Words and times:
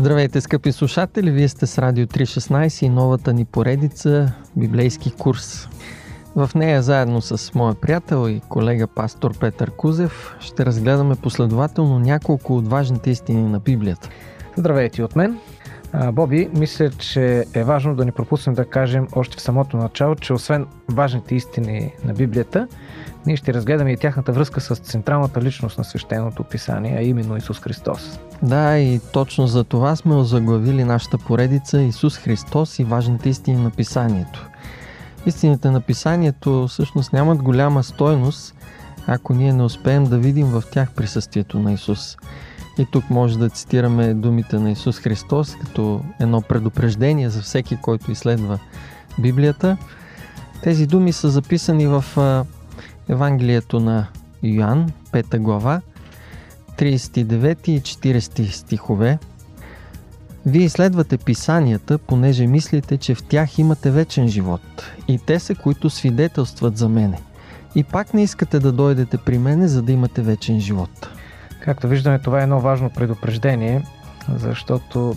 Здравейте, 0.00 0.40
скъпи 0.40 0.72
слушатели! 0.72 1.30
Вие 1.30 1.48
сте 1.48 1.66
с 1.66 1.78
Радио 1.78 2.06
316 2.06 2.82
и 2.82 2.88
новата 2.88 3.32
ни 3.32 3.44
поредица 3.44 4.32
Библейски 4.56 5.10
курс. 5.10 5.68
В 6.36 6.50
нея 6.54 6.82
заедно 6.82 7.20
с 7.20 7.54
моя 7.54 7.74
приятел 7.74 8.28
и 8.28 8.40
колега 8.48 8.86
пастор 8.86 9.38
Петър 9.38 9.70
Кузев 9.70 10.36
ще 10.40 10.66
разгледаме 10.66 11.14
последователно 11.16 11.98
няколко 11.98 12.56
от 12.56 12.68
важните 12.68 13.10
истини 13.10 13.42
на 13.42 13.60
Библията. 13.60 14.08
Здравейте 14.56 15.02
от 15.02 15.16
мен! 15.16 15.38
Боби, 16.12 16.48
мисля, 16.56 16.90
че 16.90 17.44
е 17.54 17.64
важно 17.64 17.94
да 17.94 18.04
ни 18.04 18.12
пропуснем 18.12 18.54
да 18.54 18.64
кажем 18.64 19.08
още 19.12 19.36
в 19.36 19.40
самото 19.40 19.76
начало, 19.76 20.14
че 20.14 20.32
освен 20.32 20.66
важните 20.88 21.34
истини 21.34 21.92
на 22.04 22.12
Библията, 22.12 22.68
ние 23.26 23.36
ще 23.36 23.54
разгледаме 23.54 23.92
и 23.92 23.96
тяхната 23.96 24.32
връзка 24.32 24.60
с 24.60 24.76
централната 24.76 25.42
личност 25.42 25.78
на 25.78 25.84
свещеното 25.84 26.44
писание, 26.44 26.96
а 26.98 27.02
именно 27.02 27.36
Исус 27.36 27.60
Христос. 27.60 28.20
Да, 28.42 28.78
и 28.78 29.00
точно 29.12 29.46
за 29.46 29.64
това 29.64 29.96
сме 29.96 30.14
озаглавили 30.14 30.84
нашата 30.84 31.18
поредица 31.18 31.82
Исус 31.82 32.18
Христос 32.18 32.78
и 32.78 32.84
важните 32.84 33.28
истини 33.28 33.62
на 33.62 33.70
писанието. 33.70 34.48
Истините 35.26 35.70
на 35.70 35.80
писанието 35.80 36.66
всъщност 36.68 37.12
нямат 37.12 37.42
голяма 37.42 37.84
стойност, 37.84 38.54
ако 39.06 39.34
ние 39.34 39.52
не 39.52 39.62
успеем 39.62 40.04
да 40.04 40.18
видим 40.18 40.46
в 40.46 40.62
тях 40.72 40.90
присъствието 40.90 41.58
на 41.58 41.72
Исус. 41.72 42.16
И 42.78 42.86
тук 42.92 43.10
може 43.10 43.38
да 43.38 43.50
цитираме 43.50 44.14
думите 44.14 44.58
на 44.58 44.70
Исус 44.70 44.98
Христос 44.98 45.56
като 45.60 46.00
едно 46.20 46.42
предупреждение 46.42 47.30
за 47.30 47.42
всеки, 47.42 47.76
който 47.76 48.12
изследва 48.12 48.58
Библията. 49.18 49.76
Тези 50.62 50.86
думи 50.86 51.12
са 51.12 51.30
записани 51.30 51.86
в 51.86 52.04
Евангелието 53.08 53.80
на 53.80 54.06
Йоанн, 54.42 54.90
5 55.12 55.38
глава, 55.38 55.80
39 56.78 57.68
и 57.68 57.80
40 57.80 58.50
стихове. 58.50 59.18
Вие 60.46 60.64
изследвате 60.64 61.18
писанията, 61.18 61.98
понеже 61.98 62.46
мислите, 62.46 62.96
че 62.96 63.14
в 63.14 63.22
тях 63.22 63.58
имате 63.58 63.90
вечен 63.90 64.28
живот. 64.28 64.60
И 65.08 65.18
те 65.18 65.38
са, 65.38 65.54
които 65.54 65.90
свидетелстват 65.90 66.76
за 66.76 66.88
мене. 66.88 67.20
И 67.74 67.84
пак 67.84 68.14
не 68.14 68.22
искате 68.22 68.58
да 68.58 68.72
дойдете 68.72 69.18
при 69.18 69.38
мене, 69.38 69.68
за 69.68 69.82
да 69.82 69.92
имате 69.92 70.22
вечен 70.22 70.60
живот. 70.60 71.08
Както 71.60 71.88
виждаме, 71.88 72.18
това 72.18 72.40
е 72.40 72.42
едно 72.42 72.60
важно 72.60 72.90
предупреждение, 72.90 73.82
защото 74.36 75.14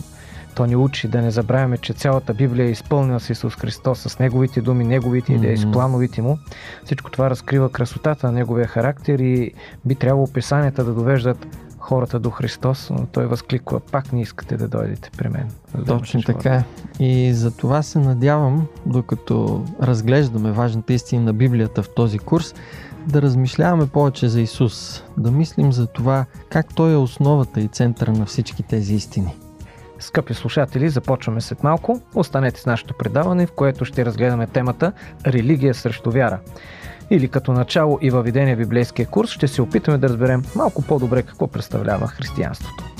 то 0.54 0.66
ни 0.66 0.76
учи 0.76 1.08
да 1.08 1.22
не 1.22 1.30
забравяме, 1.30 1.78
че 1.78 1.92
цялата 1.92 2.34
Библия 2.34 2.66
е 2.66 2.70
изпълнена 2.70 3.20
с 3.20 3.30
Исус 3.30 3.54
Христос, 3.56 3.98
с 3.98 4.18
Неговите 4.18 4.60
думи, 4.60 4.84
Неговите 4.84 5.32
идеи, 5.32 5.56
mm-hmm. 5.56 5.70
с 5.70 5.72
плановите 5.72 6.22
му. 6.22 6.38
Всичко 6.84 7.10
това 7.10 7.30
разкрива 7.30 7.70
красотата 7.70 8.26
на 8.26 8.32
Неговия 8.32 8.66
характер 8.66 9.18
и 9.18 9.52
би 9.84 9.94
трябвало 9.94 10.32
писанията 10.32 10.84
да 10.84 10.94
довеждат 10.94 11.46
хората 11.78 12.18
до 12.18 12.30
Христос, 12.30 12.90
но 12.90 13.06
той 13.06 13.26
възкликва, 13.26 13.80
пак 13.80 14.12
не 14.12 14.20
искате 14.20 14.56
да 14.56 14.68
дойдете 14.68 15.10
при 15.16 15.28
мен. 15.28 15.48
Да 15.78 15.84
Точно 15.84 16.22
така. 16.22 16.62
И 17.00 17.32
за 17.32 17.56
това 17.56 17.82
се 17.82 17.98
надявам, 17.98 18.66
докато 18.86 19.64
разглеждаме 19.82 20.52
важните 20.52 20.94
истини 20.94 21.24
на 21.24 21.32
Библията 21.32 21.82
в 21.82 21.94
този 21.94 22.18
курс, 22.18 22.54
да 23.08 23.22
размишляваме 23.22 23.86
повече 23.86 24.28
за 24.28 24.40
Исус, 24.40 25.02
да 25.18 25.30
мислим 25.30 25.72
за 25.72 25.86
това 25.86 26.24
как 26.48 26.74
Той 26.74 26.92
е 26.92 26.96
основата 26.96 27.60
и 27.60 27.68
центъра 27.68 28.12
на 28.12 28.26
всички 28.26 28.62
тези 28.62 28.94
истини. 28.94 29.36
Скъпи 29.98 30.34
слушатели, 30.34 30.88
започваме 30.88 31.40
след 31.40 31.62
малко. 31.62 32.00
Останете 32.14 32.60
с 32.60 32.66
нашето 32.66 32.94
предаване, 32.94 33.46
в 33.46 33.52
което 33.52 33.84
ще 33.84 34.04
разгледаме 34.04 34.46
темата 34.46 34.92
Религия 35.26 35.74
срещу 35.74 36.10
вяра. 36.10 36.40
Или 37.10 37.28
като 37.28 37.52
начало 37.52 37.98
и 38.02 38.10
въведение 38.10 38.56
в 38.56 38.58
библейския 38.58 39.06
курс 39.06 39.30
ще 39.30 39.48
се 39.48 39.62
опитаме 39.62 39.98
да 39.98 40.08
разберем 40.08 40.42
малко 40.56 40.82
по-добре 40.82 41.22
какво 41.22 41.46
представлява 41.46 42.06
християнството. 42.06 42.93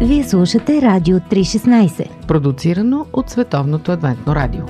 Вие 0.00 0.24
слушате 0.24 0.82
Радио 0.82 1.16
316, 1.16 2.26
продуцирано 2.26 3.06
от 3.12 3.30
Световното 3.30 3.92
адвентно 3.92 4.34
радио. 4.34 4.64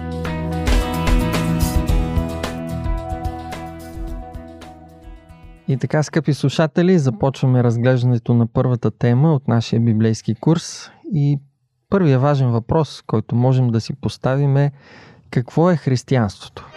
И 5.68 5.76
така, 5.76 6.02
скъпи 6.02 6.34
слушатели, 6.34 6.98
започваме 6.98 7.64
разглеждането 7.64 8.34
на 8.34 8.46
първата 8.46 8.90
тема 8.90 9.34
от 9.34 9.48
нашия 9.48 9.80
библейски 9.80 10.34
курс. 10.34 10.90
И 11.14 11.38
първият 11.90 12.22
важен 12.22 12.50
въпрос, 12.50 13.02
който 13.06 13.34
можем 13.34 13.68
да 13.68 13.80
си 13.80 13.94
поставим 14.00 14.56
е 14.56 14.72
какво 15.30 15.70
е 15.70 15.76
християнството? 15.76 16.68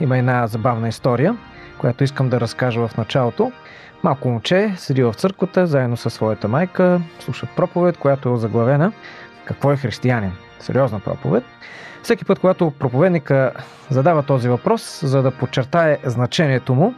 Има 0.00 0.18
една 0.18 0.46
забавна 0.46 0.88
история, 0.88 1.36
която 1.78 2.04
искам 2.04 2.28
да 2.28 2.40
разкажа 2.40 2.88
в 2.88 2.96
началото. 2.96 3.52
Малко 4.02 4.28
момче 4.28 4.72
седи 4.76 5.02
в 5.02 5.14
църквата 5.14 5.66
заедно 5.66 5.96
със 5.96 6.14
своята 6.14 6.48
майка, 6.48 7.00
слуша 7.20 7.46
проповед, 7.56 7.96
която 7.96 8.28
е 8.28 8.32
озаглавена 8.32 8.92
Какво 9.44 9.72
е 9.72 9.76
християнин? 9.76 10.32
Сериозна 10.60 11.00
проповед. 11.00 11.44
Всеки 12.02 12.24
път, 12.24 12.38
когато 12.38 12.70
проповедника 12.70 13.52
задава 13.90 14.22
този 14.22 14.48
въпрос, 14.48 15.00
за 15.02 15.22
да 15.22 15.30
подчертае 15.30 15.98
значението 16.04 16.74
му, 16.74 16.94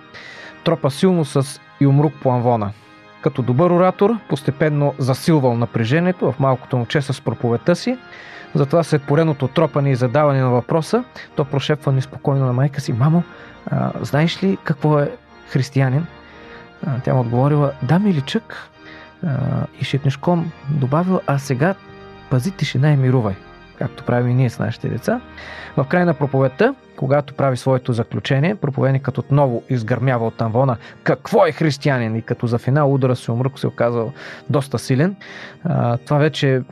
тропа 0.65 0.91
силно 0.91 1.25
с 1.25 1.61
юмрук 1.81 2.13
по 2.23 2.31
анвона. 2.31 2.73
Като 3.23 3.43
добър 3.43 3.71
оратор, 3.71 4.19
постепенно 4.29 4.95
засилвал 4.99 5.57
напрежението 5.57 6.33
в 6.33 6.39
малкото 6.39 6.77
момче 6.77 7.03
с 7.03 7.21
проповедта 7.21 7.77
си, 7.77 7.99
затова 8.55 8.83
след 8.83 9.03
пореното 9.03 9.49
тропане 9.49 9.91
и 9.91 9.97
задаване 9.97 10.41
на 10.41 10.51
въпроса, 10.51 11.05
то 11.37 11.45
прошепва 11.45 11.93
неспокойно 11.93 12.47
на 12.47 12.53
майка 12.53 12.81
си, 12.81 12.93
мамо, 12.93 13.23
а, 13.71 13.91
знаеш 14.01 14.43
ли 14.43 14.59
какво 14.65 14.99
е 14.99 15.11
християнин? 15.49 16.07
Тя 17.05 17.15
му 17.15 17.21
отговорила, 17.21 17.73
да, 17.83 17.99
миличък. 17.99 18.71
И 19.81 19.85
шепнешком 19.85 20.53
добавила, 20.71 21.21
а 21.27 21.39
сега 21.39 21.75
пази 22.31 22.51
тишина 22.51 22.93
и 22.93 22.97
мирувай, 22.97 23.35
както 23.79 24.05
правим 24.05 24.31
и 24.31 24.35
ние 24.35 24.51
с 24.51 24.59
нашите 24.59 24.89
деца. 24.89 25.21
В 25.77 25.85
край 25.85 26.05
на 26.05 26.15
проповедта, 26.15 26.75
когато 26.97 27.35
прави 27.35 27.57
своето 27.57 27.93
заключение, 27.93 28.55
проповедникът 28.55 29.19
отново 29.19 29.63
изгърмява 29.69 30.27
от 30.27 30.35
тамвона 30.35 30.77
какво 31.03 31.47
е 31.47 31.53
християнин 31.53 32.17
и 32.17 32.23
като 32.23 32.47
за 32.47 32.59
финал 32.59 32.95
удара 32.95 33.17
се 33.17 33.33
умрък 33.33 33.59
се 33.59 33.67
оказал 33.67 34.13
доста 34.51 34.79
силен. 34.79 35.17
Това 36.05 36.19
вече 36.19 36.63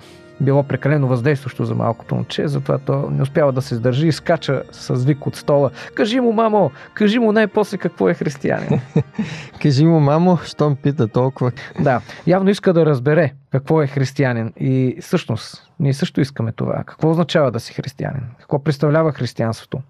било 0.41 0.63
прекалено 0.63 1.07
въздействащо 1.07 1.65
за 1.65 1.75
малкото 1.75 2.15
момче, 2.15 2.49
затова 2.49 2.79
то 2.79 3.11
не 3.11 3.23
успява 3.23 3.53
да 3.53 3.63
се 3.63 3.75
сдържи 3.75 4.07
и 4.07 4.13
скача 4.13 4.63
с 4.73 5.05
вик 5.05 5.27
от 5.27 5.37
стола. 5.37 5.71
Кажи 5.95 6.21
му, 6.21 6.33
мамо, 6.33 6.71
кажи 6.95 7.19
му 7.19 7.33
най-после 7.33 7.79
какво 7.79 8.09
е 8.09 8.15
християнин. 8.15 8.81
кажи 9.63 9.87
му, 9.87 10.01
мамо, 10.01 10.39
щом 10.45 10.77
пита 10.77 11.09
толкова. 11.09 11.53
Да, 11.81 12.01
явно 12.27 12.51
иска 12.51 12.73
да 12.73 12.87
разбере 12.87 13.33
какво 13.53 13.83
е 13.83 13.87
християнин. 13.87 14.53
И 14.57 14.97
всъщност, 15.01 15.71
ние 15.81 15.95
също 15.95 16.21
искаме 16.21 16.53
това. 16.53 16.83
Какво 16.87 17.11
означава 17.11 17.51
да 17.51 17.61
си 17.61 17.75
християнин? 17.75 18.23
Какво 18.41 18.65
представлява 18.65 19.13
християнството? 19.13 19.81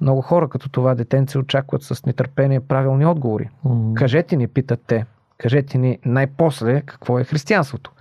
Много 0.00 0.20
хора 0.20 0.48
като 0.48 0.68
това 0.68 0.94
детенце 0.94 1.38
очакват 1.38 1.82
с 1.82 2.06
нетърпение 2.06 2.60
правилни 2.60 3.06
отговори. 3.06 3.48
Mm-hmm. 3.66 3.94
Кажете 3.94 4.36
ни, 4.36 4.48
питат 4.48 4.80
те, 4.86 5.06
кажете 5.38 5.78
ни 5.78 5.98
най-после 6.04 6.80
какво 6.80 7.18
е 7.18 7.24
християнството 7.24 7.92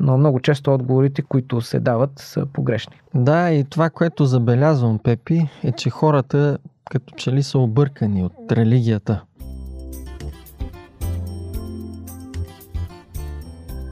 но 0.00 0.18
много 0.18 0.40
често 0.40 0.74
отговорите, 0.74 1.22
които 1.22 1.60
се 1.60 1.80
дават, 1.80 2.10
са 2.16 2.46
погрешни. 2.46 3.00
Да, 3.14 3.50
и 3.50 3.64
това, 3.64 3.90
което 3.90 4.24
забелязвам, 4.24 4.98
Пепи, 4.98 5.48
е, 5.62 5.72
че 5.72 5.90
хората 5.90 6.58
като 6.90 7.14
че 7.16 7.32
ли 7.32 7.42
са 7.42 7.58
объркани 7.58 8.24
от 8.24 8.52
религията. 8.52 9.22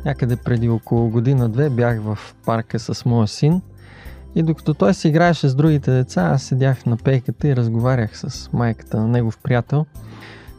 Някъде 0.04 0.36
преди 0.36 0.68
около 0.68 1.10
година-две 1.10 1.70
бях 1.70 2.00
в 2.02 2.18
парка 2.46 2.78
с 2.78 3.04
моя 3.04 3.28
син 3.28 3.62
и 4.34 4.42
докато 4.42 4.74
той 4.74 4.94
си 4.94 5.08
играеше 5.08 5.48
с 5.48 5.54
другите 5.54 5.90
деца, 5.90 6.22
аз 6.22 6.42
седях 6.42 6.86
на 6.86 6.96
пейката 6.96 7.48
и 7.48 7.56
разговарях 7.56 8.18
с 8.18 8.52
майката 8.52 9.00
на 9.00 9.08
негов 9.08 9.38
приятел. 9.42 9.86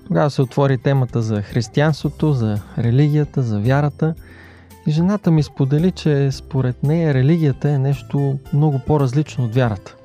Тогава 0.07 0.29
се 0.29 0.41
отвори 0.41 0.77
темата 0.77 1.21
за 1.21 1.41
християнството, 1.41 2.33
за 2.33 2.57
религията, 2.77 3.41
за 3.41 3.59
вярата– 3.59 4.13
и 4.88 4.92
жената 4.92 5.31
ми 5.31 5.44
сподели, 5.44 5.92
че 5.92 6.31
според 6.31 6.83
нея 6.83 7.13
религията 7.13 7.69
е 7.69 7.78
нещо 7.78 8.38
много 8.54 8.80
по-различно 8.88 9.44
от 9.45 9.56
вярата. 9.56 9.95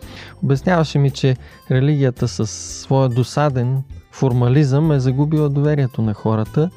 Обясняваше 0.43 0.99
ми, 0.99 1.11
че 1.11 1.37
религията 1.71 2.29
със 2.29 2.51
своя 2.51 3.09
досаден 3.09 3.83
формализъм 4.13 4.93
е 4.93 5.01
загубила 5.01 5.49
доверието 5.49 6.03
на 6.03 6.15
хората 6.15 6.71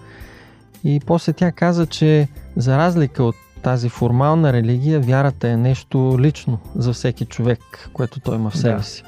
и 0.83 0.99
после 1.05 1.33
тя 1.33 1.51
каза, 1.51 1.85
че 1.85 2.27
за 2.55 2.77
разлика 2.77 3.23
от 3.23 3.35
тази 3.63 3.89
формална 3.89 4.53
религия, 4.53 4.99
вярата 4.99 5.49
е 5.49 5.57
нещо 5.57 6.17
лично 6.19 6.59
за 6.75 6.93
всеки 6.93 7.25
човек, 7.25 7.59
което 7.93 8.19
той 8.19 8.35
има 8.35 8.49
в 8.49 8.57
себе 8.57 8.75
Да. 8.77 8.83
си. 8.83 9.03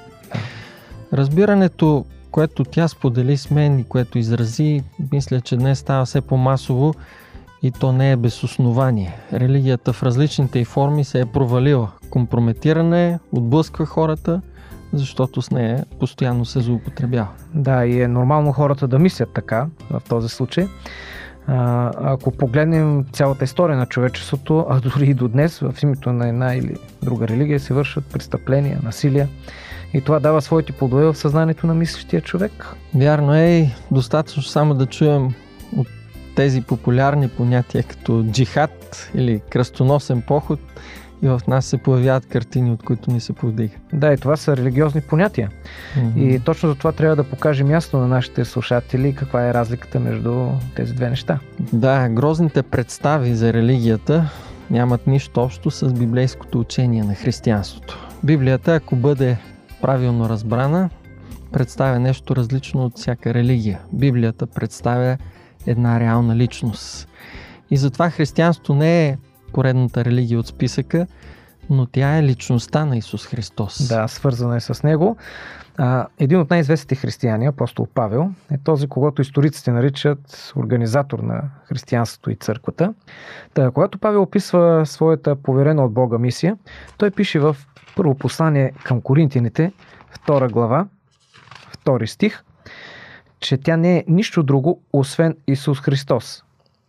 Разбирането, 1.14 2.06
което 2.32 2.64
тя 2.64 2.88
сподели 2.88 3.38
с 3.38 3.52
мен 3.52 3.80
и 3.80 3.84
което 3.84 4.18
изрази, 4.18 4.84
мисля, 5.12 5.42
че 5.42 5.58
днес 5.58 5.80
става 5.80 6.06
все 6.06 6.22
по-масово 6.22 6.94
и 7.64 7.72
то 7.72 7.92
не 7.92 8.12
е 8.12 8.16
без 8.16 8.44
основание. 8.44 9.18
Религията 9.34 9.94
в 9.94 10.04
различните 10.04 10.60
й 10.60 10.66
форми 10.66 11.04
се 11.04 11.20
е 11.20 11.26
провалила. 11.26 11.92
Компрометирана 12.10 13.00
е, 13.00 13.20
отблъсква 13.32 13.86
хората, 13.86 14.42
защото 14.94 15.42
с 15.42 15.52
нея 15.52 15.86
постоянно 16.00 16.46
се 16.46 16.60
злоупотребява. 16.60 17.28
Да, 17.54 17.86
и 17.86 18.02
е 18.02 18.08
нормално 18.08 18.52
хората 18.52 18.88
да 18.88 19.00
мислят 19.00 19.30
така 19.34 19.68
в 19.90 20.02
този 20.10 20.30
случай. 20.30 20.68
А, 21.48 21.92
ако 21.96 22.32
погледнем 22.32 23.06
цялата 23.12 23.44
история 23.44 23.78
на 23.78 23.86
човечеството, 23.86 24.66
а 24.70 24.80
дори 24.80 25.06
и 25.06 25.14
до 25.14 25.28
днес, 25.28 25.60
в 25.60 25.76
името 25.84 26.14
на 26.14 26.28
една 26.28 26.56
или 26.56 26.76
друга 27.04 27.28
религия 27.28 27.60
се 27.60 27.74
вършат 27.74 28.06
престъпления, 28.06 28.80
насилие. 28.84 29.28
И 29.94 30.02
това 30.02 30.20
дава 30.20 30.42
своите 30.42 30.72
плодове 30.72 31.06
в 31.06 31.16
съзнанието 31.16 31.68
на 31.68 31.74
мислещия 31.74 32.22
човек. 32.22 32.76
Вярно 32.96 33.36
е 33.36 33.76
достатъчно 33.92 34.44
само 34.44 34.74
да 34.74 34.86
чуем 34.86 35.34
от 35.78 35.88
тези 36.36 36.62
популярни 36.62 37.28
понятия 37.30 37.84
като 37.84 38.24
джихад 38.24 39.10
или 39.16 39.42
кръстоносен 39.50 40.22
поход 40.22 40.60
и 41.24 41.28
в 41.28 41.42
нас 41.48 41.66
се 41.66 41.78
появяват 41.78 42.26
картини, 42.26 42.72
от 42.72 42.84
които 42.84 43.12
ни 43.12 43.20
се 43.20 43.34
повдига. 43.34 43.74
Да, 43.94 44.14
и 44.14 44.18
това 44.18 44.38
са 44.38 44.58
религиозни 44.58 45.02
понятия. 45.02 45.50
И 46.16 46.40
точно 46.40 46.70
за 46.70 46.76
това 46.76 46.92
трябва 46.92 47.16
да 47.16 47.24
покажем 47.24 47.72
ясно 47.72 48.00
на 48.00 48.08
нашите 48.08 48.46
слушатели 48.46 49.16
каква 49.16 49.50
е 49.50 49.54
разликата 49.54 50.00
между 50.00 50.48
тези 50.76 50.94
две 50.94 51.10
неща. 51.10 51.40
Да, 51.74 52.10
грозните 52.10 52.64
представи 52.64 53.36
за 53.36 53.54
религията 53.54 54.30
нямат 54.72 55.08
нищо 55.08 55.42
общо 55.42 55.72
с 55.72 55.94
библейското 55.94 56.60
учение 56.60 57.04
на 57.04 57.16
християнството. 57.16 58.08
Библията, 58.24 58.76
ако 58.76 58.96
бъде 58.96 59.38
правилно 59.82 60.30
разбрана, 60.30 60.90
представя 61.52 62.00
нещо 62.00 62.36
различно 62.36 62.86
от 62.86 62.98
всяка 62.98 63.34
религия. 63.34 63.80
Библията 63.94 64.48
представя 64.48 65.18
една 65.68 66.00
реална 66.00 66.36
личност. 66.36 67.08
И 67.72 67.78
затова 67.78 68.10
християнството 68.10 68.76
не 68.76 69.08
е 69.08 69.18
поредната 69.54 70.06
религия 70.06 70.40
от 70.40 70.48
списъка, 70.48 71.08
но 71.70 71.86
тя 71.86 72.18
е 72.18 72.24
личността 72.24 72.86
на 72.86 72.98
Исус 72.98 73.26
Христос. 73.26 73.88
Да, 73.88 74.08
свързана 74.08 74.56
е 74.56 74.60
с 74.60 74.84
него. 74.84 75.18
Един 76.20 76.40
от 76.40 76.50
най-известните 76.50 76.96
християни, 76.96 77.46
апостол 77.46 77.88
Павел, 77.94 78.32
е 78.52 78.58
този, 78.58 78.88
когато 78.88 79.22
историците 79.22 79.72
наричат 79.72 80.54
организатор 80.56 81.20
на 81.20 81.42
християнството 81.66 82.32
и 82.32 82.36
църквата. 82.36 82.94
Та, 83.54 83.72
когато 83.72 84.00
Павел 84.00 84.22
описва 84.22 84.86
своята 84.86 85.36
поверена 85.36 85.86
от 85.86 85.94
Бога 85.94 86.18
мисия, 86.18 86.58
той 86.98 87.12
пише 87.12 87.40
в 87.40 87.58
първо 87.96 88.16
послание 88.16 88.72
към 88.84 89.02
Коринтияните, 89.02 89.72
втора 90.10 90.48
глава, 90.48 90.88
втори 91.72 92.08
стих, 92.08 92.44
че 93.42 93.58
тя 93.58 93.78
не 93.78 93.98
е 93.98 94.04
нищо 94.08 94.44
друго, 94.44 94.82
освен 94.94 95.36
Исус 95.48 95.80
Христос. 95.80 96.44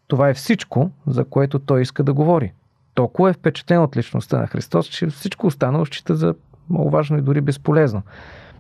Това 0.08 0.28
е 0.28 0.34
всичко, 0.34 0.90
за 1.06 1.25
което 1.25 1.58
той 1.58 1.82
иска 1.82 2.02
да 2.02 2.12
говори. 2.12 2.52
Толкова 2.94 3.31
е 3.31 3.32
впечатлен 3.32 3.82
от 3.82 3.96
личността 3.96 4.38
на 4.38 4.46
Христос, 4.46 4.87
че 4.87 5.06
всичко 5.06 5.46
останало 5.46 5.87
счита 5.87 6.16
за 6.16 6.34
много 6.70 6.90
важно 6.90 7.19
и 7.19 7.22
дори 7.22 7.40
безполезно. 7.40 8.02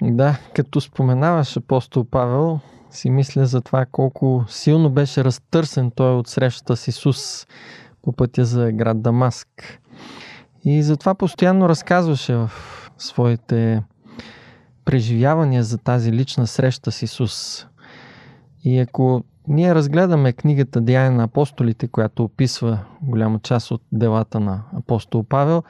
Да, 0.02 0.38
като 0.54 0.80
споменаваш 0.80 1.56
апостол 1.56 2.04
Павел, 2.04 2.60
си 2.90 3.10
мисля 3.10 3.46
за 3.46 3.60
това 3.60 3.86
колко 3.92 4.44
силно 4.48 4.90
беше 4.90 5.24
разтърсен 5.24 5.90
той 5.90 6.14
от 6.14 6.28
срещата 6.28 6.76
с 6.76 6.88
Исус 6.88 7.46
по 8.02 8.12
пътя 8.12 8.44
за 8.44 8.72
град 8.72 9.02
Дамаск. 9.02 9.80
И 10.64 10.82
затова 10.82 11.14
постоянно 11.14 11.68
разказваше 11.68 12.34
в 12.34 12.50
своите 12.98 13.82
преживявания 14.84 15.62
за 15.62 15.78
тази 15.78 16.12
лична 16.12 16.46
среща 16.46 16.92
с 16.92 17.02
Исус. 17.02 17.66
И 18.64 18.78
ако 18.78 19.24
ние 19.48 19.74
разгледаме 19.74 20.32
книгата 20.32 20.80
Деяния 20.80 21.12
на 21.12 21.24
апостолите, 21.24 21.88
която 21.88 22.24
описва 22.24 22.78
голяма 23.02 23.38
част 23.38 23.70
от 23.70 23.82
делата 23.92 24.40
на 24.40 24.62
апостол 24.72 25.22
Павел, 25.22 25.62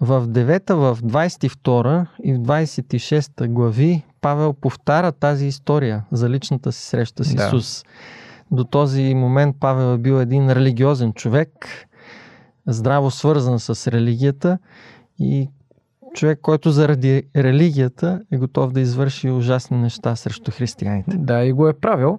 в 0.00 0.28
9, 0.28 0.74
в 0.74 0.98
22 1.02 2.06
и 2.24 2.34
в 2.34 2.38
26 2.38 3.48
глави 3.48 4.02
Павел 4.20 4.52
повтаря 4.52 5.12
тази 5.12 5.46
история 5.46 6.04
за 6.12 6.30
личната 6.30 6.72
си 6.72 6.86
среща 6.86 7.24
с 7.24 7.34
Да. 7.34 7.46
Исус. 7.46 7.84
До 8.50 8.64
този 8.64 9.14
момент 9.14 9.56
Павел 9.60 9.94
е 9.94 9.98
бил 9.98 10.14
един 10.14 10.50
религиозен 10.50 11.12
човек, 11.12 11.48
здраво 12.66 13.10
свързан 13.10 13.58
с 13.58 13.92
религията 13.92 14.58
и 15.18 15.50
човек, 16.14 16.38
който 16.42 16.70
заради 16.70 17.22
религията 17.36 18.20
е 18.32 18.36
готов 18.36 18.72
да 18.72 18.80
извърши 18.80 19.30
ужасни 19.30 19.76
неща 19.76 20.16
срещу 20.16 20.50
християните. 20.50 21.16
Да, 21.16 21.44
и 21.44 21.52
го 21.52 21.68
е 21.68 21.72
правил. 21.72 22.18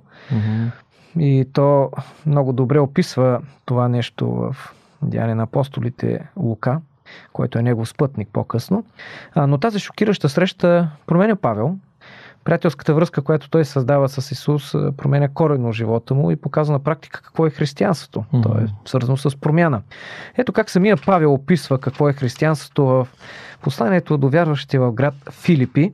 И 1.20 1.46
то 1.54 1.92
много 2.26 2.54
добре 2.54 2.80
описва 2.80 3.42
това 3.66 3.88
нещо 3.88 4.30
в 4.30 4.56
Деяния 5.02 5.36
на 5.36 5.44
апостолите 5.44 6.28
Лука, 6.38 6.82
който 7.34 7.60
е 7.60 7.62
негов 7.62 7.90
спътник 7.90 8.30
по-късно. 8.34 8.86
Но 9.36 9.58
тази 9.58 9.80
шокираща 9.80 10.30
среща 10.30 10.90
променя 11.06 11.36
Павел. 11.36 11.78
Приятелската 12.44 12.94
връзка, 12.94 13.22
която 13.22 13.50
той 13.50 13.66
създава 13.66 14.10
с 14.10 14.32
Исус, 14.32 14.76
а, 14.76 14.92
променя 14.98 15.28
коренно 15.28 15.72
живота 15.72 16.14
му 16.14 16.32
и 16.32 16.36
показва 16.36 16.74
на 16.74 16.80
практика 16.80 17.22
какво 17.22 17.46
е 17.48 17.50
християнството. 17.50 18.26
Мгм. 18.34 18.42
То 18.42 18.58
е 18.58 18.68
свързано 18.86 19.18
с 19.18 19.40
промяна. 19.40 19.82
Ето 20.38 20.54
как 20.54 20.70
самия 20.70 20.98
Павел 20.98 21.34
описва 21.34 21.80
какво 21.80 22.10
е 22.10 22.14
християнството 22.14 22.86
в 22.86 23.08
посланието 23.62 24.18
до 24.18 24.30
вярващите 24.30 24.80
в 24.80 24.92
град 24.92 25.14
Филипи. 25.32 25.94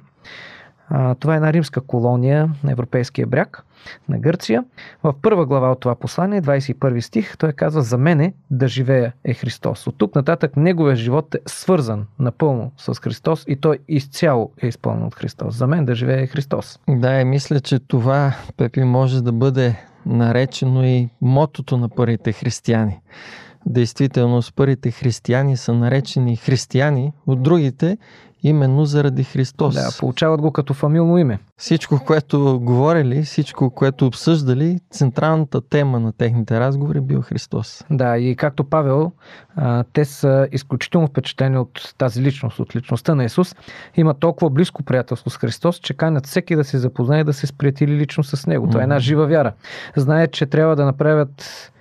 Това 1.19 1.33
е 1.33 1.35
една 1.35 1.53
римска 1.53 1.81
колония 1.81 2.49
на 2.63 2.71
европейския 2.71 3.27
бряг 3.27 3.65
на 4.09 4.19
Гърция. 4.19 4.63
В 5.03 5.13
първа 5.21 5.45
глава 5.45 5.71
от 5.71 5.79
това 5.79 5.95
послание, 5.95 6.41
21 6.41 6.99
стих, 6.99 7.37
той 7.37 7.53
казва 7.53 7.81
За 7.81 7.97
мене 7.97 8.33
да 8.51 8.67
живея 8.67 9.13
е 9.23 9.33
Христос. 9.33 9.87
От 9.87 9.97
тук 9.97 10.15
нататък 10.15 10.57
неговия 10.57 10.95
живот 10.95 11.35
е 11.35 11.39
свързан 11.45 12.05
напълно 12.19 12.71
с 12.77 12.93
Христос 12.95 13.45
и 13.47 13.55
той 13.55 13.79
изцяло 13.87 14.51
е 14.61 14.67
изпълнен 14.67 15.03
от 15.03 15.15
Христос. 15.15 15.55
За 15.55 15.67
мен 15.67 15.85
да 15.85 15.95
живее 15.95 16.21
е 16.21 16.27
Христос. 16.27 16.79
Да, 16.89 17.21
и 17.21 17.25
мисля, 17.25 17.59
че 17.59 17.79
това, 17.79 18.35
Пепи, 18.57 18.83
може 18.83 19.23
да 19.23 19.31
бъде 19.31 19.75
наречено 20.05 20.85
и 20.85 21.09
мотото 21.21 21.77
на 21.77 21.89
първите 21.89 22.31
християни. 22.31 22.99
Действително, 23.65 24.41
с 24.41 24.51
първите 24.51 24.91
християни 24.91 25.57
са 25.57 25.73
наречени 25.73 26.35
християни 26.35 27.11
от 27.27 27.43
другите, 27.43 27.97
именно 28.43 28.85
заради 28.85 29.23
Христос. 29.23 29.75
Да, 29.75 29.89
получават 29.99 30.41
го 30.41 30.51
като 30.51 30.73
фамилно 30.73 31.17
име. 31.17 31.39
Всичко, 31.57 31.99
което 32.05 32.59
говорили, 32.63 33.23
всичко, 33.23 33.69
което 33.69 34.05
обсъждали, 34.05 34.79
централната 34.91 35.61
тема 35.61 35.99
на 35.99 36.13
техните 36.13 36.59
разговори 36.59 37.01
бил 37.01 37.21
Христос. 37.21 37.83
Да, 37.91 38.17
и 38.17 38.35
както 38.35 38.63
Павел, 38.63 39.11
те 39.93 40.05
са 40.05 40.47
изключително 40.51 41.07
впечатлени 41.07 41.57
от 41.57 41.93
тази 41.97 42.21
личност, 42.21 42.59
от 42.59 42.75
личността 42.75 43.15
на 43.15 43.23
Исус. 43.23 43.55
Има 43.95 44.13
толкова 44.13 44.49
близко 44.49 44.83
приятелство 44.83 45.29
с 45.29 45.37
Христос, 45.37 45.75
че 45.75 45.93
канят 45.93 46.25
всеки 46.25 46.55
да 46.55 46.63
се 46.63 46.77
запознае 46.77 47.23
да 47.23 47.33
се 47.33 47.47
сприятели 47.47 47.95
лично 47.95 48.23
с 48.23 48.47
Него. 48.47 48.67
Това 48.67 48.81
е 48.81 48.83
една 48.83 48.99
жива 48.99 49.27
вяра. 49.27 49.53
Знаят, 49.95 50.31
че 50.31 50.45
трябва 50.45 50.75
да 50.75 50.85
направят 50.85 51.71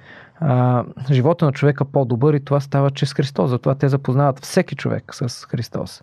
а, 0.41 0.85
живота 1.11 1.45
на 1.45 1.53
човека 1.53 1.85
по-добър 1.85 2.35
и 2.35 2.45
това 2.45 2.61
става 2.61 2.91
чрез 2.91 3.13
Христос. 3.13 3.51
Затова 3.51 3.75
те 3.75 3.89
запознават 3.89 4.39
всеки 4.45 4.77
човек 4.77 5.15
с 5.15 5.47
Христос. 5.47 6.03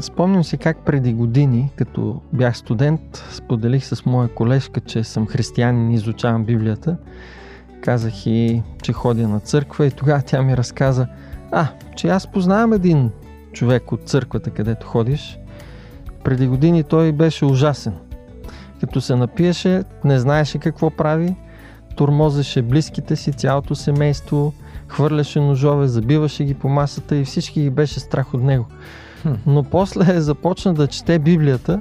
Спомням 0.00 0.44
си 0.44 0.58
как 0.58 0.84
преди 0.84 1.12
години, 1.12 1.70
като 1.76 2.20
бях 2.32 2.56
студент, 2.56 3.26
споделих 3.30 3.84
с 3.84 4.06
моя 4.06 4.28
колежка, 4.28 4.80
че 4.80 5.04
съм 5.04 5.26
християнин 5.26 5.90
и 5.90 5.94
изучавам 5.94 6.44
Библията. 6.44 6.96
Казах 7.80 8.26
и, 8.26 8.62
че 8.82 8.92
ходя 8.92 9.28
на 9.28 9.40
църква 9.40 9.86
и 9.86 9.90
тогава 9.90 10.22
тя 10.22 10.42
ми 10.42 10.56
разказа, 10.56 11.06
а, 11.52 11.66
че 11.96 12.08
аз 12.08 12.26
познавам 12.26 12.72
един 12.72 13.10
човек 13.52 13.92
от 13.92 14.08
църквата, 14.08 14.50
където 14.50 14.86
ходиш. 14.86 15.38
Преди 16.24 16.46
години 16.46 16.82
той 16.84 17.12
беше 17.12 17.44
ужасен. 17.44 17.94
Като 18.80 19.00
се 19.00 19.16
напиеше, 19.16 19.84
не 20.04 20.18
знаеше 20.18 20.58
какво 20.58 20.90
прави, 20.90 21.36
турмозеше 21.96 22.62
близките 22.62 23.16
си, 23.16 23.32
цялото 23.32 23.74
семейство, 23.74 24.52
хвърляше 24.88 25.40
ножове, 25.40 25.88
забиваше 25.88 26.44
ги 26.44 26.54
по 26.54 26.68
масата 26.68 27.16
и 27.16 27.24
всички 27.24 27.62
ги 27.62 27.70
беше 27.70 28.00
страх 28.00 28.34
от 28.34 28.42
него. 28.42 28.66
Но 29.46 29.62
после 29.62 30.20
започна 30.20 30.74
да 30.74 30.86
чете 30.86 31.18
Библията, 31.18 31.80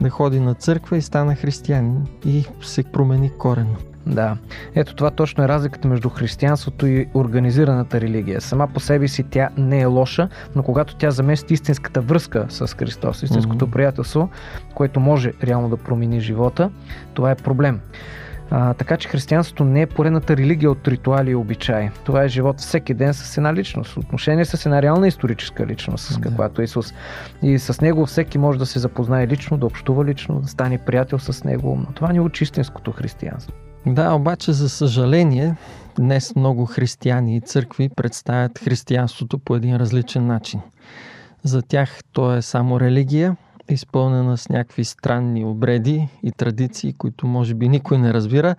да 0.00 0.10
ходи 0.10 0.40
на 0.40 0.54
църква 0.54 0.96
и 0.96 1.02
стана 1.02 1.34
християнин 1.34 2.06
и 2.26 2.44
се 2.62 2.82
промени 2.82 3.30
коренно. 3.30 3.76
Да. 4.08 4.36
Ето 4.74 4.94
това 4.94 5.10
точно 5.10 5.44
е 5.44 5.48
разликата 5.48 5.88
между 5.88 6.08
християнството 6.08 6.86
и 6.86 7.06
организираната 7.14 8.00
религия. 8.00 8.40
Сама 8.40 8.68
по 8.68 8.80
себе 8.80 9.08
си 9.08 9.22
тя 9.22 9.48
не 9.56 9.80
е 9.80 9.86
лоша, 9.86 10.28
но 10.56 10.62
когато 10.62 10.96
тя 10.96 11.10
замести 11.10 11.54
истинската 11.54 12.00
връзка 12.00 12.46
с 12.48 12.66
Христос, 12.66 13.22
истинското 13.22 13.66
mm-hmm. 13.66 13.72
приятелство, 13.72 14.28
което 14.74 15.00
може 15.00 15.32
реално 15.42 15.68
да 15.68 15.76
промени 15.76 16.20
живота, 16.20 16.70
това 17.14 17.30
е 17.30 17.34
проблем. 17.34 17.80
А, 18.50 18.74
така 18.74 18.96
че 18.96 19.08
християнството 19.08 19.64
не 19.64 19.82
е 19.82 19.86
поредната 19.86 20.36
религия 20.36 20.70
от 20.70 20.88
ритуали 20.88 21.30
и 21.30 21.34
обичаи. 21.34 21.90
Това 22.04 22.24
е 22.24 22.28
живот 22.28 22.58
всеки 22.58 22.94
ден 22.94 23.14
с 23.14 23.36
една 23.36 23.54
личност, 23.54 23.96
отношение 23.96 24.44
с 24.44 24.66
една 24.66 24.82
реална 24.82 25.08
историческа 25.08 25.66
личност, 25.66 26.04
с 26.04 26.18
каквато 26.20 26.60
е 26.60 26.64
Исус. 26.64 26.94
И 27.42 27.58
с 27.58 27.80
него 27.80 28.06
всеки 28.06 28.38
може 28.38 28.58
да 28.58 28.66
се 28.66 28.78
запознае 28.78 29.26
лично, 29.26 29.58
да 29.58 29.66
общува 29.66 30.04
лично, 30.04 30.40
да 30.40 30.48
стане 30.48 30.78
приятел 30.78 31.18
с 31.18 31.44
него. 31.44 31.76
Но 31.86 31.92
това 31.94 32.10
е 32.14 32.20
учи 32.20 32.44
истинското 32.44 32.92
християнство. 32.92 33.52
Да, 33.88 34.12
обаче 34.12 34.52
за 34.52 34.68
съжаление, 34.68 35.56
днес 35.96 36.36
много 36.36 36.66
християни 36.66 37.36
и 37.36 37.40
църкви 37.40 37.88
представят 37.88 38.58
християнството 38.58 39.38
по 39.38 39.56
един 39.56 39.76
различен 39.76 40.26
начин. 40.26 40.60
За 41.42 41.62
тях 41.62 41.98
то 42.12 42.34
е 42.34 42.42
само 42.42 42.80
религия, 42.80 43.36
изпълнена 43.68 44.36
с 44.36 44.48
някакви 44.48 44.84
странни 44.84 45.44
обреди 45.44 46.08
и 46.22 46.32
традиции, 46.32 46.92
които 46.92 47.26
може 47.26 47.54
би 47.54 47.68
никой 47.68 47.98
не 47.98 48.14
разбира. 48.14 48.56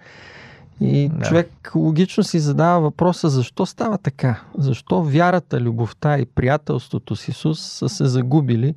И 0.81 1.09
да. 1.09 1.25
човек 1.25 1.71
логично 1.75 2.23
си 2.23 2.39
задава 2.39 2.79
въпроса 2.79 3.29
защо 3.29 3.65
става 3.65 3.97
така? 3.97 4.41
Защо 4.57 5.03
вярата, 5.03 5.61
любовта 5.61 6.19
и 6.19 6.25
приятелството 6.25 7.15
с 7.15 7.27
Исус 7.27 7.59
са 7.59 7.89
се 7.89 8.05
загубили 8.05 8.75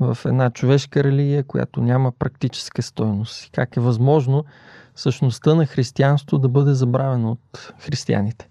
в 0.00 0.18
една 0.24 0.50
човешка 0.50 1.04
религия, 1.04 1.44
която 1.44 1.80
няма 1.80 2.12
практическа 2.12 2.82
стойност? 2.82 3.50
Как 3.52 3.76
е 3.76 3.80
възможно 3.80 4.44
същността 4.96 5.54
на 5.54 5.66
християнство 5.66 6.38
да 6.38 6.48
бъде 6.48 6.74
забравена 6.74 7.30
от 7.30 7.72
християните? 7.78 8.48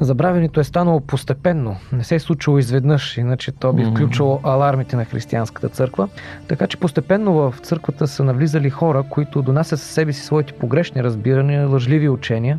Забравянето 0.00 0.60
е 0.60 0.64
станало 0.64 1.00
постепенно, 1.00 1.76
не 1.92 2.04
се 2.04 2.14
е 2.14 2.18
случило 2.18 2.58
изведнъж, 2.58 3.16
иначе 3.16 3.52
то 3.52 3.72
би 3.72 3.84
включило 3.84 4.40
алармите 4.42 4.96
на 4.96 5.04
християнската 5.04 5.68
църква. 5.68 6.08
Така 6.48 6.66
че 6.66 6.76
постепенно 6.76 7.32
в 7.32 7.54
църквата 7.62 8.06
са 8.06 8.24
навлизали 8.24 8.70
хора, 8.70 9.04
които 9.10 9.42
донасят 9.42 9.80
със 9.80 9.90
себе 9.90 10.12
си 10.12 10.22
своите 10.22 10.52
погрешни 10.52 11.02
разбирания, 11.02 11.68
лъжливи 11.68 12.08
учения. 12.08 12.58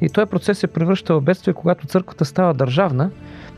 И 0.00 0.08
този 0.08 0.30
процес 0.30 0.58
се 0.58 0.66
превръща 0.66 1.14
в 1.14 1.20
бедствие, 1.20 1.54
когато 1.54 1.86
църквата 1.86 2.24
става 2.24 2.54
държавна 2.54 3.10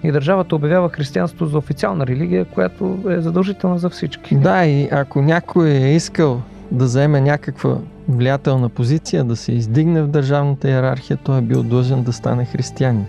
и 0.02 0.12
държавата 0.12 0.56
обявява 0.56 0.88
християнство 0.88 1.46
за 1.46 1.58
официална 1.58 2.06
религия, 2.06 2.44
която 2.44 2.98
е 3.08 3.20
задължителна 3.20 3.78
за 3.78 3.90
всички. 3.90 4.36
Да, 4.36 4.64
и 4.66 4.88
ако 4.92 5.22
някой 5.22 5.70
е 5.70 5.94
искал 5.94 6.42
да 6.70 6.86
заеме 6.86 7.20
някаква 7.20 7.78
влиятелна 8.08 8.68
позиция, 8.68 9.24
да 9.24 9.36
се 9.36 9.52
издигне 9.52 10.02
в 10.02 10.08
държавната 10.08 10.68
иерархия, 10.68 11.16
той 11.16 11.38
е 11.38 11.42
бил 11.42 11.62
длъжен 11.62 12.02
да 12.02 12.12
стане 12.12 12.44
християнин. 12.44 13.06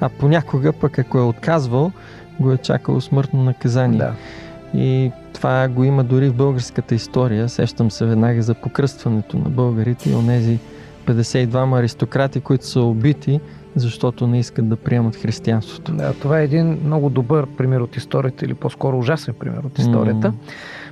А 0.00 0.08
понякога 0.08 0.72
пък 0.72 0.98
ако 0.98 1.18
е 1.18 1.22
отказвал, 1.22 1.92
го 2.40 2.52
е 2.52 2.56
чакало 2.56 3.00
смъртно 3.00 3.42
наказание. 3.42 3.98
Да. 3.98 4.14
И 4.74 5.12
това 5.32 5.68
го 5.68 5.84
има 5.84 6.04
дори 6.04 6.28
в 6.28 6.34
българската 6.34 6.94
история. 6.94 7.48
Сещам 7.48 7.90
се 7.90 8.06
веднага 8.06 8.42
за 8.42 8.54
покръстването 8.54 9.38
на 9.38 9.50
българите 9.50 10.10
и 10.10 10.14
онези 10.14 10.58
52 11.06 11.78
аристократи, 11.78 12.40
които 12.40 12.66
са 12.66 12.80
убити, 12.80 13.40
защото 13.76 14.26
не 14.26 14.38
искат 14.38 14.68
да 14.68 14.76
приемат 14.76 15.16
християнството. 15.16 15.92
Да, 15.92 16.12
това 16.12 16.40
е 16.40 16.44
един 16.44 16.78
много 16.84 17.10
добър 17.10 17.46
пример 17.46 17.80
от 17.80 17.96
историята 17.96 18.44
или 18.44 18.54
по-скоро 18.54 18.98
ужасен 18.98 19.34
пример 19.34 19.62
от 19.64 19.78
историята. 19.78 20.32
Mm. 20.32 20.34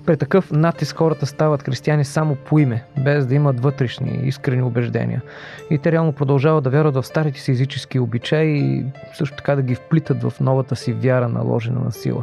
При 0.07 0.17
такъв 0.17 0.53
натиск 0.53 0.97
хората 0.97 1.26
стават 1.26 1.62
християни 1.62 2.05
само 2.05 2.37
по 2.37 2.59
име, 2.59 2.85
без 3.05 3.26
да 3.26 3.35
имат 3.35 3.61
вътрешни, 3.61 4.21
искрени 4.25 4.62
убеждения. 4.62 5.23
И 5.71 5.79
те 5.79 5.93
реално 5.93 6.12
продължават 6.12 6.64
да 6.64 6.71
вярват 6.71 6.95
в 6.95 7.03
старите 7.03 7.41
си 7.41 7.50
езически 7.50 7.99
обичаи 7.99 8.59
и 8.59 8.85
също 9.14 9.37
така 9.37 9.57
да 9.57 9.62
ги 9.62 9.75
вплитат 9.75 10.23
в 10.23 10.33
новата 10.41 10.76
си 10.76 10.93
вяра, 10.93 11.29
наложена 11.29 11.81
на 11.81 11.93
сила. 11.93 12.23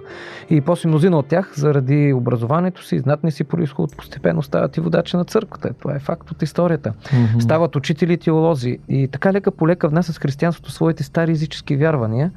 И 0.50 0.62
после 0.62 0.89
мнозина 0.89 1.18
от 1.18 1.27
тях, 1.27 1.51
заради 1.56 2.13
образованието 2.13 2.86
си, 2.86 3.00
знатни 3.00 3.32
си 3.32 3.44
происход, 3.44 3.98
постепенно 3.98 4.44
стават 4.44 4.77
и 4.77 4.82
водачи 4.82 5.18
на 5.18 5.25
църквата. 5.25 5.74
Това 5.74 5.96
е 5.96 6.00
факт 6.00 6.32
от 6.32 6.41
историята. 6.41 6.94
Mm-hmm. 7.03 7.39
Стават 7.39 7.75
учители 7.75 8.13
и 8.13 8.18
теолози. 8.18 8.77
И 8.89 9.08
така 9.08 9.34
лека 9.34 9.51
по 9.51 9.68
лека 9.68 9.89
внасят 9.89 10.15
с 10.15 10.20
християнството 10.51 10.72
своите 10.72 11.03
стари 11.03 11.31
езически 11.31 11.75
вярвания. 11.75 12.31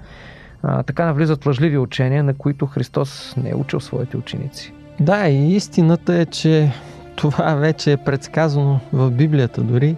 А, 0.63 0.83
така 0.83 1.07
навлизат 1.07 1.47
лъжливи 1.47 1.79
учения, 1.79 2.25
на 2.25 2.35
които 2.35 2.67
Христос 2.67 3.35
не 3.37 3.51
е 3.51 3.55
учил 3.55 3.81
своите 3.81 4.17
ученици. 4.17 4.73
Да, 5.01 5.29
и 5.29 5.57
истината 5.57 6.15
е, 6.15 6.27
че 6.27 6.73
това 7.17 7.55
вече 7.55 7.93
е 7.93 7.97
предсказано 7.97 8.81
в 8.93 9.11
Библията 9.11 9.61
дори 9.63 9.97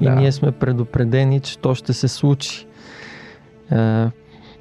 и 0.00 0.04
да. 0.04 0.14
ние 0.14 0.32
сме 0.32 0.52
предупредени, 0.52 1.40
че 1.40 1.58
то 1.58 1.74
ще 1.74 1.92
се 1.92 2.08
случи. 2.08 2.66
Е, 3.72 4.06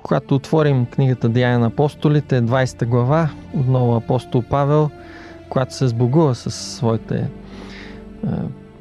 когато 0.03 0.35
отворим 0.35 0.85
книгата 0.85 1.29
Деяния 1.29 1.59
на 1.59 1.67
апостолите, 1.67 2.41
20 2.41 2.85
глава, 2.85 3.29
отново 3.53 3.95
апостол 3.95 4.43
Павел, 4.49 4.89
когато 5.49 5.73
се 5.73 5.87
сбогува 5.87 6.35
с 6.35 6.51
своите 6.51 7.15
е, 7.15 7.27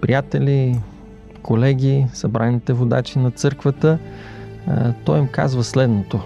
приятели, 0.01 0.81
колеги, 1.45 2.07
събраните 2.13 2.73
водачи 2.73 3.19
на 3.19 3.31
църквата, 3.31 3.99
е, 4.69 4.71
той 5.05 5.19
им 5.19 5.29
казва 5.29 5.65
следното. 5.65 6.21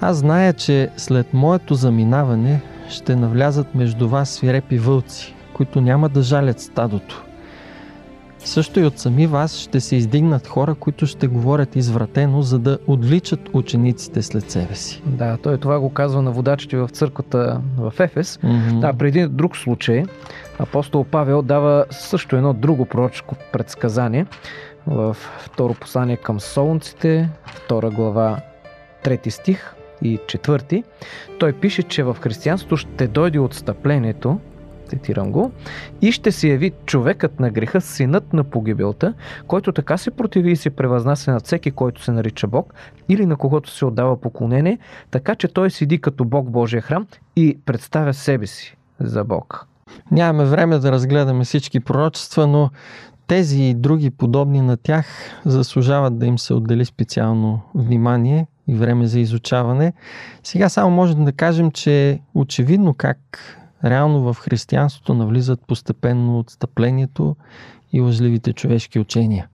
Аз 0.00 0.16
зная, 0.16 0.52
че 0.52 0.90
след 0.96 1.34
моето 1.34 1.74
заминаване 1.74 2.60
ще 2.88 3.16
навлязат 3.16 3.74
между 3.74 4.08
вас 4.08 4.30
свирепи 4.30 4.78
вълци, 4.78 5.34
които 5.54 5.80
няма 5.80 6.08
да 6.08 6.22
жалят 6.22 6.60
стадото. 6.60 7.24
Също 8.38 8.80
и 8.80 8.84
от 8.84 8.98
сами 8.98 9.26
вас 9.26 9.56
ще 9.56 9.80
се 9.80 9.96
издигнат 9.96 10.46
хора, 10.46 10.74
които 10.74 11.06
ще 11.06 11.26
говорят 11.26 11.76
извратено, 11.76 12.42
за 12.42 12.58
да 12.58 12.78
отвличат 12.86 13.40
учениците 13.52 14.22
след 14.22 14.50
себе 14.50 14.74
си. 14.74 15.02
Да, 15.06 15.36
той 15.42 15.58
това 15.58 15.80
го 15.80 15.90
казва 15.90 16.22
на 16.22 16.30
водачите 16.30 16.76
в 16.76 16.88
църквата 16.88 17.60
в 17.78 17.92
Ефес. 18.00 18.38
Mm-hmm. 18.44 18.80
Да, 18.80 18.92
преди 18.92 19.26
друг 19.26 19.56
случай, 19.56 20.04
апостол 20.58 21.04
Павел 21.04 21.42
дава 21.42 21.84
също 21.90 22.36
едно 22.36 22.52
друго 22.52 22.86
пророческо 22.86 23.34
предсказание 23.52 24.26
в 24.86 25.16
второ 25.38 25.74
послание 25.74 26.16
към 26.16 26.40
солунците, 26.40 27.30
втора 27.46 27.90
глава, 27.90 28.40
трети 29.02 29.30
стих 29.30 29.74
и 30.02 30.18
четвърти, 30.26 30.84
той 31.38 31.52
пише, 31.52 31.82
че 31.82 32.02
в 32.02 32.16
християнството 32.20 32.76
ще 32.76 33.08
дойде 33.08 33.38
отстъплението, 33.38 34.40
цитирам 34.88 35.32
го, 35.32 35.52
и 36.02 36.12
ще 36.12 36.32
се 36.32 36.48
яви 36.48 36.72
човекът 36.86 37.40
на 37.40 37.50
греха, 37.50 37.80
синът 37.80 38.32
на 38.32 38.44
погибелта, 38.44 39.14
който 39.46 39.72
така 39.72 39.96
се 39.96 40.10
противи 40.10 40.50
и 40.50 40.56
се 40.56 40.70
превъзнася 40.70 41.32
над 41.32 41.46
всеки, 41.46 41.70
който 41.70 42.02
се 42.02 42.12
нарича 42.12 42.46
Бог, 42.46 42.74
или 43.08 43.26
на 43.26 43.36
когото 43.36 43.70
се 43.70 43.84
отдава 43.84 44.20
поклонение, 44.20 44.78
така 45.10 45.34
че 45.34 45.48
той 45.48 45.70
седи 45.70 46.00
като 46.00 46.24
Бог 46.24 46.50
Божия 46.50 46.82
храм 46.82 47.06
и 47.36 47.58
представя 47.64 48.14
себе 48.14 48.46
си 48.46 48.76
за 49.00 49.24
Бог. 49.24 49.68
Нямаме 50.10 50.44
време 50.44 50.78
да 50.78 50.92
разгледаме 50.92 51.44
всички 51.44 51.80
пророчества, 51.80 52.46
но 52.46 52.70
тези 53.26 53.62
и 53.62 53.74
други 53.74 54.10
подобни 54.10 54.60
на 54.60 54.76
тях 54.76 55.06
заслужават 55.44 56.18
да 56.18 56.26
им 56.26 56.38
се 56.38 56.54
отдели 56.54 56.84
специално 56.84 57.60
внимание 57.74 58.46
и 58.68 58.74
време 58.74 59.06
за 59.06 59.20
изучаване. 59.20 59.92
Сега 60.42 60.68
само 60.68 60.90
можем 60.90 61.24
да 61.24 61.32
кажем, 61.32 61.70
че 61.70 62.20
очевидно 62.34 62.94
как 62.94 63.18
реално 63.84 64.32
в 64.32 64.36
християнството 64.40 65.14
навлизат 65.14 65.60
постепенно 65.66 66.38
отстъплението 66.38 67.36
и 67.92 68.00
лъжливите 68.00 68.52
човешки 68.52 68.98
учения. 68.98 69.48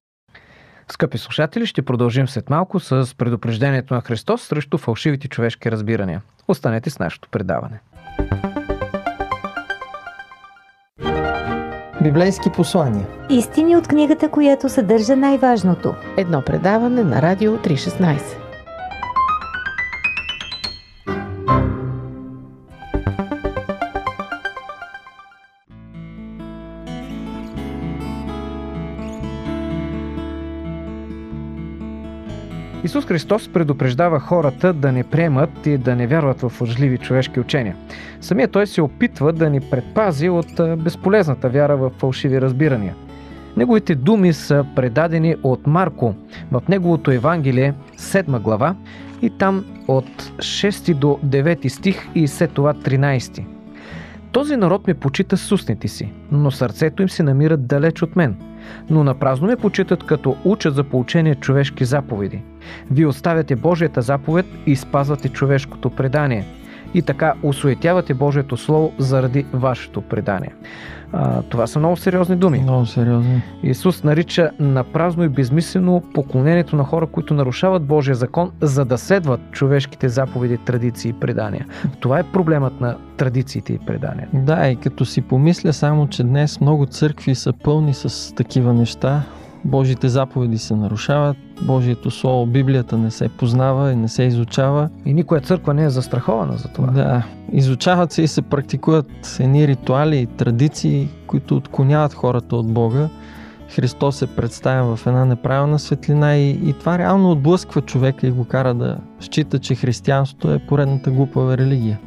Скъпи 0.88 1.18
слушатели, 1.18 1.66
ще 1.66 1.82
продължим 1.82 2.28
след 2.28 2.50
малко 2.50 2.80
с 2.80 3.14
предупреждението 3.18 3.94
на 3.94 4.00
Христос 4.00 4.42
срещу 4.42 4.78
фалшивите 4.78 5.28
човешки 5.28 5.70
разбирания. 5.70 6.22
Останете 6.48 6.90
с 6.90 6.98
нашето 6.98 7.28
предаване. 7.28 7.80
Библейски 12.04 12.50
послания. 12.50 13.06
Истини 13.30 13.76
от 13.76 13.88
книгата, 13.88 14.28
която 14.28 14.68
съдържа 14.68 15.16
най-важното. 15.16 15.94
Едно 16.16 16.42
предаване 16.42 17.04
на 17.04 17.22
Радио 17.22 17.56
316. 17.56 18.43
Исус 32.84 33.06
Христос 33.06 33.48
предупреждава 33.48 34.20
хората 34.20 34.72
да 34.72 34.92
не 34.92 35.04
приемат 35.04 35.66
и 35.66 35.78
да 35.78 35.96
не 35.96 36.06
вярват 36.06 36.40
в 36.40 36.60
лъжливи 36.60 36.98
човешки 36.98 37.40
учения. 37.40 37.76
Самия 38.20 38.48
той 38.48 38.66
се 38.66 38.82
опитва 38.82 39.32
да 39.32 39.50
ни 39.50 39.60
предпази 39.60 40.28
от 40.28 40.46
безполезната 40.78 41.48
вяра 41.48 41.76
в 41.76 41.90
фалшиви 41.98 42.40
разбирания. 42.40 42.94
Неговите 43.56 43.94
думи 43.94 44.32
са 44.32 44.66
предадени 44.76 45.36
от 45.42 45.66
Марко 45.66 46.14
в 46.52 46.62
неговото 46.68 47.10
Евангелие, 47.10 47.74
7 47.98 48.40
глава, 48.40 48.74
и 49.22 49.30
там 49.30 49.64
от 49.88 50.22
6 50.36 50.94
до 50.94 51.18
9 51.26 51.68
стих 51.68 52.08
и 52.14 52.28
след 52.28 52.52
това 52.52 52.74
13. 52.74 53.44
Този 54.32 54.56
народ 54.56 54.86
ме 54.86 54.94
почита 54.94 55.36
с 55.36 55.52
устните 55.52 55.88
си, 55.88 56.12
но 56.32 56.50
сърцето 56.50 57.02
им 57.02 57.08
се 57.08 57.22
намира 57.22 57.56
далеч 57.56 58.02
от 58.02 58.16
мен. 58.16 58.36
Но 58.90 59.04
на 59.04 59.14
празно 59.14 59.46
ме 59.46 59.56
почитат, 59.56 60.04
като 60.04 60.36
учат 60.44 60.74
за 60.74 60.84
получение 60.84 61.34
човешки 61.34 61.84
заповеди. 61.84 62.42
Вие 62.90 63.06
оставяте 63.06 63.56
Божията 63.56 64.02
заповед 64.02 64.46
и 64.66 64.76
спазвате 64.76 65.28
човешкото 65.28 65.90
предание. 65.90 66.44
И 66.94 67.02
така 67.02 67.34
осуетявате 67.42 68.14
Божието 68.14 68.56
Слово 68.56 68.92
заради 68.98 69.46
вашето 69.52 70.00
предание. 70.00 70.54
А, 71.16 71.42
това 71.42 71.66
са 71.66 71.78
много 71.78 71.96
сериозни 71.96 72.36
думи. 72.36 72.58
Много 72.58 72.86
сериозни. 72.86 73.42
Исус 73.62 74.04
нарича 74.04 74.50
на 74.60 74.84
празно 74.84 75.24
и 75.24 75.28
безмислено 75.28 76.02
поклонението 76.14 76.76
на 76.76 76.84
хора, 76.84 77.06
които 77.06 77.34
нарушават 77.34 77.84
Божия 77.84 78.14
закон, 78.14 78.50
за 78.60 78.84
да 78.84 78.98
следват 78.98 79.40
човешките 79.50 80.08
заповеди, 80.08 80.58
традиции 80.58 81.08
и 81.08 81.12
предания. 81.12 81.66
Това 82.00 82.18
е 82.18 82.22
проблемът 82.22 82.80
на 82.80 82.96
традициите 83.16 83.72
и 83.72 83.78
предания. 83.78 84.28
Да, 84.32 84.68
и 84.68 84.76
като 84.76 85.04
си 85.04 85.20
помисля 85.20 85.72
само, 85.72 86.08
че 86.08 86.22
днес 86.22 86.60
много 86.60 86.86
църкви 86.86 87.34
са 87.34 87.52
пълни 87.52 87.94
с 87.94 88.34
такива 88.34 88.74
неща, 88.74 89.22
Божите 89.64 90.08
заповеди 90.08 90.58
се 90.58 90.76
нарушават, 90.76 91.36
Божието 91.62 92.10
Слово, 92.10 92.46
Библията 92.46 92.98
не 92.98 93.10
се 93.10 93.28
познава 93.28 93.92
и 93.92 93.96
не 93.96 94.08
се 94.08 94.22
изучава. 94.22 94.88
И 95.06 95.14
никоя 95.14 95.40
църква 95.40 95.74
не 95.74 95.84
е 95.84 95.90
застрахована 95.90 96.56
за 96.56 96.68
това. 96.68 96.86
Да, 96.86 97.22
изучават 97.52 98.12
се 98.12 98.22
и 98.22 98.28
се 98.28 98.42
практикуват 98.42 99.36
едни 99.40 99.68
ритуали 99.68 100.18
и 100.18 100.26
традиции, 100.26 101.08
които 101.26 101.56
отклоняват 101.56 102.14
хората 102.14 102.56
от 102.56 102.72
Бога. 102.72 103.08
Христос 103.68 104.16
се 104.16 104.26
представя 104.26 104.96
в 104.96 105.06
една 105.06 105.24
неправилна 105.24 105.78
светлина 105.78 106.36
и, 106.36 106.50
и 106.50 106.72
това 106.72 106.98
реално 106.98 107.30
отблъсква 107.30 107.80
човека 107.80 108.26
и 108.26 108.30
го 108.30 108.44
кара 108.44 108.74
да 108.74 108.96
счита, 109.20 109.58
че 109.58 109.74
християнството 109.74 110.52
е 110.52 110.58
поредната 110.58 111.10
глупава 111.10 111.58
религия 111.58 111.98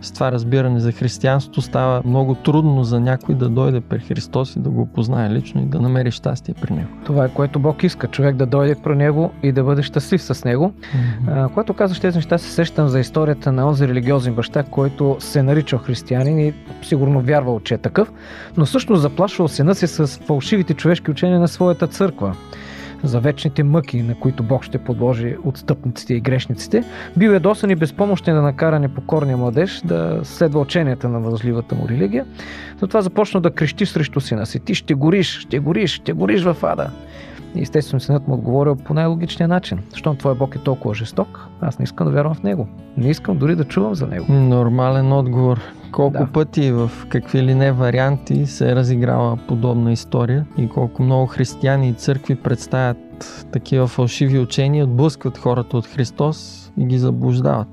с 0.00 0.12
това 0.12 0.32
разбиране 0.32 0.80
за 0.80 0.92
християнството 0.92 1.62
става 1.62 2.02
много 2.04 2.34
трудно 2.34 2.84
за 2.84 3.00
някой 3.00 3.34
да 3.34 3.48
дойде 3.48 3.80
при 3.80 3.98
Христос 3.98 4.56
и 4.56 4.60
да 4.60 4.70
го 4.70 4.86
познае 4.86 5.30
лично 5.30 5.62
и 5.62 5.64
да 5.64 5.80
намери 5.80 6.10
щастие 6.10 6.54
при 6.60 6.74
него. 6.74 6.88
Това 7.04 7.24
е 7.24 7.28
което 7.28 7.58
Бог 7.58 7.82
иска, 7.82 8.06
човек 8.06 8.36
да 8.36 8.46
дойде 8.46 8.76
при 8.84 8.96
него 8.96 9.32
и 9.42 9.52
да 9.52 9.64
бъде 9.64 9.82
щастлив 9.82 10.22
с 10.22 10.44
него. 10.44 10.72
Mm-hmm. 10.72 11.46
А, 11.46 11.48
когато 11.48 11.74
казваш 11.74 12.00
тези 12.00 12.18
неща, 12.18 12.38
се 12.38 12.50
сещам 12.50 12.88
за 12.88 13.00
историята 13.00 13.52
на 13.52 13.68
онзи 13.68 13.88
религиозен 13.88 14.34
баща, 14.34 14.62
който 14.62 15.16
се 15.20 15.42
наричал 15.42 15.78
християнин 15.78 16.38
и 16.38 16.54
сигурно 16.82 17.20
вярвал, 17.20 17.60
че 17.60 17.74
е 17.74 17.78
такъв, 17.78 18.12
но 18.56 18.66
всъщност 18.66 19.02
заплашвал 19.02 19.48
сина 19.48 19.74
си 19.74 19.86
с 19.86 20.06
фалшивите 20.06 20.74
човешки 20.74 21.10
учения 21.10 21.40
на 21.40 21.48
своята 21.48 21.86
църква 21.86 22.36
за 23.02 23.20
вечните 23.20 23.62
мъки, 23.62 24.02
на 24.02 24.14
които 24.14 24.42
Бог 24.42 24.64
ще 24.64 24.78
подложи 24.78 25.36
отстъпниците 25.44 26.14
и 26.14 26.20
грешниците, 26.20 26.84
бил 27.16 27.30
ядосан 27.30 27.70
и 27.70 27.74
безпомощен 27.74 28.34
да 28.34 28.42
накара 28.42 28.78
непокорния 28.78 29.36
младеж 29.36 29.80
да 29.84 30.20
следва 30.22 30.60
ученията 30.60 31.08
на 31.08 31.20
възливата 31.20 31.74
му 31.74 31.88
религия. 31.88 32.24
Затова 32.80 33.02
започна 33.02 33.40
да 33.40 33.50
крещи 33.50 33.86
срещу 33.86 34.20
сина 34.20 34.46
си. 34.46 34.60
Ти 34.60 34.74
ще 34.74 34.94
гориш, 34.94 35.38
ще 35.38 35.58
гориш, 35.58 35.94
ще 35.94 36.12
гориш 36.12 36.42
в 36.42 36.56
ада. 36.62 36.90
Естествено 37.56 38.00
синът 38.00 38.28
му 38.28 38.34
отговорил 38.34 38.76
по 38.76 38.94
най-логичния 38.94 39.48
начин. 39.48 39.78
Щом 39.94 40.16
твой 40.16 40.34
Бог 40.34 40.56
е 40.56 40.58
толкова 40.58 40.94
жесток, 40.94 41.48
аз 41.60 41.78
не 41.78 41.82
искам 41.82 42.06
да 42.06 42.12
вярвам 42.12 42.34
в 42.34 42.42
него. 42.42 42.68
Не 42.96 43.10
искам 43.10 43.38
дори 43.38 43.56
да 43.56 43.64
чувам 43.64 43.94
за 43.94 44.06
него. 44.06 44.32
Нормален 44.32 45.12
отговор. 45.12 45.60
Колко 45.92 46.18
да. 46.18 46.26
пъти 46.32 46.72
в 46.72 46.90
какви 47.08 47.42
ли 47.42 47.54
не 47.54 47.72
варианти 47.72 48.46
се 48.46 48.70
е 48.70 48.74
разиграла 48.74 49.36
подобна 49.48 49.92
история 49.92 50.46
и 50.58 50.68
колко 50.68 51.02
много 51.02 51.26
християни 51.26 51.88
и 51.88 51.92
църкви 51.94 52.34
представят 52.34 53.46
такива 53.52 53.86
фалшиви 53.86 54.38
учения, 54.38 54.84
отблъскват 54.84 55.38
хората 55.38 55.76
от 55.76 55.86
Христос 55.86 56.70
и 56.78 56.84
ги 56.84 56.98
заблуждават. 56.98 57.68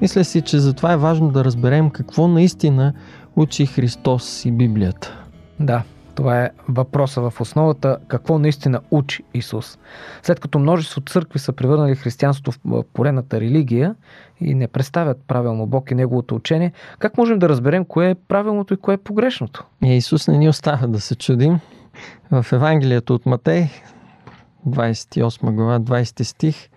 Мисля 0.00 0.24
си, 0.24 0.42
че 0.42 0.58
затова 0.58 0.92
е 0.92 0.96
важно 0.96 1.30
да 1.30 1.44
разберем 1.44 1.90
какво 1.90 2.28
наистина 2.28 2.92
учи 3.36 3.66
Христос 3.66 4.44
и 4.44 4.50
Библията. 4.50 5.18
Да, 5.60 5.82
това 6.18 6.42
е 6.42 6.50
въпроса 6.68 7.30
в 7.30 7.40
основата 7.40 7.98
какво 8.08 8.38
наистина 8.38 8.80
учи 8.90 9.22
Исус. 9.34 9.78
След 10.22 10.40
като 10.40 10.58
множество 10.58 11.00
църкви 11.00 11.38
са 11.38 11.52
превърнали 11.52 11.94
християнството 11.94 12.58
в 12.64 12.84
поредната 12.92 13.40
религия 13.40 13.94
и 14.40 14.54
не 14.54 14.68
представят 14.68 15.18
правилно 15.26 15.66
Бог 15.66 15.90
и 15.90 15.94
Неговото 15.94 16.34
учение, 16.34 16.72
как 16.98 17.18
можем 17.18 17.38
да 17.38 17.48
разберем 17.48 17.84
кое 17.84 18.10
е 18.10 18.14
правилното 18.14 18.74
и 18.74 18.76
кое 18.76 18.94
е 18.94 18.98
погрешното? 18.98 19.64
И 19.84 19.96
Исус 19.96 20.28
не 20.28 20.38
ни 20.38 20.48
остава 20.48 20.86
да 20.86 21.00
се 21.00 21.16
чудим. 21.16 21.60
В 22.30 22.46
Евангелието 22.52 23.14
от 23.14 23.26
Матей, 23.26 23.68
28 24.68 25.50
глава, 25.50 25.80
20 25.80 26.22
стих, 26.22 26.68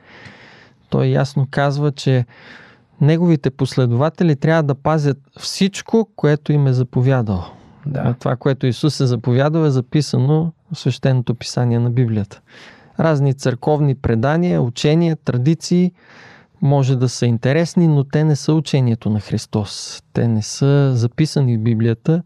той 0.89 1.05
ясно 1.05 1.47
казва, 1.51 1.91
че 1.91 2.25
неговите 3.01 3.49
последователи 3.49 4.35
трябва 4.35 4.63
да 4.63 4.75
пазят 4.75 5.17
всичко, 5.39 6.09
което 6.15 6.51
им 6.51 6.67
е 6.67 6.73
заповядал. 6.73 7.60
Да. 7.85 8.15
Това, 8.19 8.35
което 8.35 8.67
Исус 8.67 8.99
е 8.99 9.05
заповядал, 9.05 9.65
е 9.65 9.69
записано 9.69 10.51
в 10.73 10.79
свещеното 10.79 11.35
писание 11.35 11.79
на 11.79 11.89
Библията. 11.89 12.41
Разни 12.99 13.33
църковни 13.33 13.95
предания, 13.95 14.61
учения, 14.61 15.15
традиции 15.15 15.91
може 16.61 16.95
да 16.95 17.09
са 17.09 17.25
интересни, 17.25 17.87
но 17.87 18.03
те 18.03 18.23
не 18.23 18.35
са 18.35 18.53
учението 18.53 19.09
на 19.09 19.19
Христос. 19.19 20.03
Те 20.13 20.27
не 20.27 20.41
са 20.41 20.91
записани 20.95 21.57
в 21.57 21.61
Библията 21.61 22.23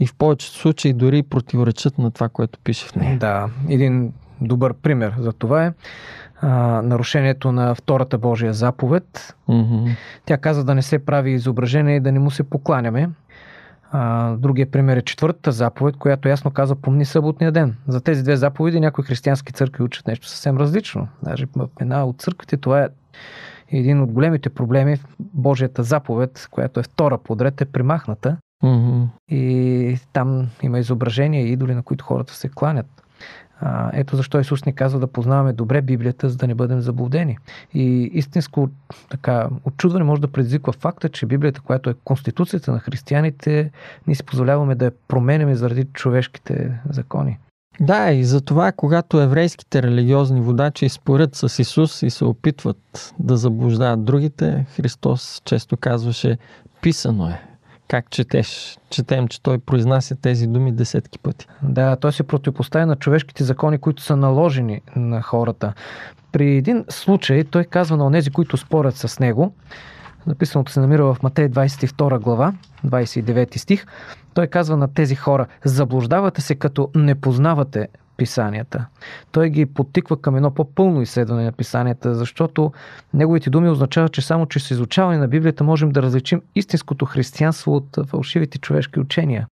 и 0.00 0.06
в 0.06 0.14
повечето 0.14 0.54
случаи 0.54 0.92
дори 0.92 1.22
противоречат 1.22 1.98
на 1.98 2.10
това, 2.10 2.28
което 2.28 2.58
пише 2.58 2.86
в 2.86 2.96
нея. 2.96 3.18
Да, 3.18 3.48
един 3.68 4.12
добър 4.40 4.74
пример 4.74 5.14
за 5.18 5.32
това 5.32 5.64
е 5.64 5.72
а, 6.40 6.82
нарушението 6.82 7.52
на 7.52 7.74
втората 7.74 8.18
Божия 8.18 8.54
заповед. 8.54 9.36
Mm-hmm. 9.48 9.96
Тя 10.24 10.36
каза 10.36 10.64
да 10.64 10.74
не 10.74 10.82
се 10.82 10.98
прави 10.98 11.30
изображение 11.30 11.96
и 11.96 12.00
да 12.00 12.12
не 12.12 12.18
му 12.18 12.30
се 12.30 12.42
покланяме. 12.42 13.08
А, 13.94 14.32
другия 14.36 14.70
пример 14.70 14.96
е 14.96 15.02
четвъртата 15.02 15.52
заповед, 15.52 15.96
която 15.96 16.28
ясно 16.28 16.50
казва 16.50 16.76
помни 16.76 17.04
съботния 17.04 17.52
ден. 17.52 17.76
За 17.88 18.00
тези 18.00 18.22
две 18.22 18.36
заповеди 18.36 18.80
някои 18.80 19.04
християнски 19.04 19.52
църкви 19.52 19.84
учат 19.84 20.06
нещо 20.06 20.28
съвсем 20.28 20.56
различно. 20.56 21.08
Даже 21.22 21.46
една 21.80 22.04
от 22.04 22.20
църквите 22.20 22.56
това 22.56 22.82
е 22.82 22.88
един 23.68 24.00
от 24.00 24.12
големите 24.12 24.50
проблеми. 24.50 24.96
Божията 25.20 25.82
заповед, 25.82 26.48
която 26.50 26.80
е 26.80 26.82
втора 26.82 27.18
подред, 27.18 27.60
е 27.60 27.64
примахната. 27.64 28.36
Mm-hmm. 28.64 29.06
И 29.28 29.98
там 30.12 30.48
има 30.62 30.78
изображения 30.78 31.46
и 31.46 31.52
идоли, 31.52 31.74
на 31.74 31.82
които 31.82 32.04
хората 32.04 32.34
се 32.34 32.48
кланят. 32.48 32.86
Ето 33.92 34.16
защо 34.16 34.40
Исус 34.40 34.64
ни 34.64 34.74
казва 34.74 35.00
да 35.00 35.06
познаваме 35.06 35.52
добре 35.52 35.82
Библията, 35.82 36.28
за 36.28 36.36
да 36.36 36.46
не 36.46 36.54
бъдем 36.54 36.80
заблудени. 36.80 37.38
И 37.74 38.10
истинско 38.12 38.68
така, 39.10 39.48
очудване 39.64 40.04
може 40.04 40.20
да 40.20 40.28
предизвиква 40.28 40.72
факта, 40.72 41.08
че 41.08 41.26
Библията, 41.26 41.60
която 41.60 41.90
е 41.90 41.94
конституцията 42.04 42.72
на 42.72 42.78
християните, 42.78 43.70
ние 44.06 44.16
си 44.16 44.24
позволяваме 44.24 44.74
да 44.74 44.84
я 44.84 44.92
променяме 45.08 45.54
заради 45.54 45.84
човешките 45.84 46.80
закони. 46.90 47.38
Да, 47.80 48.10
и 48.10 48.24
затова, 48.24 48.72
когато 48.72 49.20
еврейските 49.20 49.82
религиозни 49.82 50.40
водачи 50.40 50.88
спорят 50.88 51.34
с 51.34 51.58
Исус 51.58 52.02
и 52.02 52.10
се 52.10 52.24
опитват 52.24 53.14
да 53.18 53.36
заблуждават 53.36 54.04
другите, 54.04 54.66
Христос 54.76 55.42
често 55.44 55.76
казваше, 55.76 56.38
писано 56.82 57.28
е, 57.28 57.42
как 57.92 58.10
четеш? 58.10 58.78
Четем, 58.90 59.28
че 59.28 59.42
той 59.42 59.58
произнася 59.58 60.16
тези 60.16 60.46
думи 60.46 60.72
десетки 60.72 61.18
пъти. 61.18 61.46
Да, 61.62 61.96
той 61.96 62.12
се 62.12 62.22
противопоставя 62.22 62.86
на 62.86 62.96
човешките 62.96 63.44
закони, 63.44 63.78
които 63.78 64.02
са 64.02 64.16
наложени 64.16 64.80
на 64.96 65.22
хората. 65.22 65.72
При 66.32 66.56
един 66.56 66.84
случай 66.88 67.44
той 67.44 67.64
казва 67.64 67.96
на 67.96 68.06
онези, 68.06 68.30
които 68.30 68.56
спорят 68.56 68.96
с 68.96 69.20
него, 69.20 69.54
написаното 70.26 70.72
се 70.72 70.80
намира 70.80 71.04
в 71.04 71.16
Матей 71.22 71.48
22 71.48 72.18
глава, 72.18 72.52
29 72.86 73.56
стих, 73.56 73.86
той 74.34 74.46
казва 74.46 74.76
на 74.76 74.94
тези 74.94 75.14
хора, 75.14 75.46
заблуждавате 75.64 76.40
се 76.40 76.54
като 76.54 76.90
не 76.94 77.14
познавате 77.14 77.88
писанията. 78.16 78.86
Той 79.32 79.50
ги 79.50 79.66
потиква 79.66 80.20
към 80.20 80.36
едно 80.36 80.50
по-пълно 80.50 81.02
изследване 81.02 81.44
на 81.44 81.52
писанията, 81.52 82.14
защото 82.14 82.72
неговите 83.14 83.50
думи 83.50 83.70
означават, 83.70 84.12
че 84.12 84.22
само 84.22 84.46
чрез 84.46 84.70
изучаване 84.70 85.18
на 85.18 85.28
Библията 85.28 85.64
можем 85.64 85.90
да 85.90 86.02
различим 86.02 86.42
истинското 86.54 87.04
християнство 87.04 87.76
от 87.76 87.98
фалшивите 88.06 88.58
човешки 88.58 89.00
учения. 89.00 89.46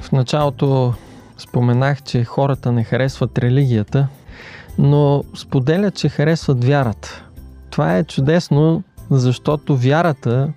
В 0.00 0.12
началото 0.12 0.94
споменах, 1.38 2.02
че 2.02 2.24
хората 2.24 2.72
не 2.72 2.84
харесват 2.84 3.38
религията, 3.38 4.08
но 4.78 5.24
споделят, 5.36 5.94
че 5.94 6.08
харесват 6.08 6.64
вярата. 6.64 7.24
Това 7.70 7.98
е 7.98 8.04
чудесно, 8.04 8.82
защото 9.10 9.76
вярата 9.76 10.52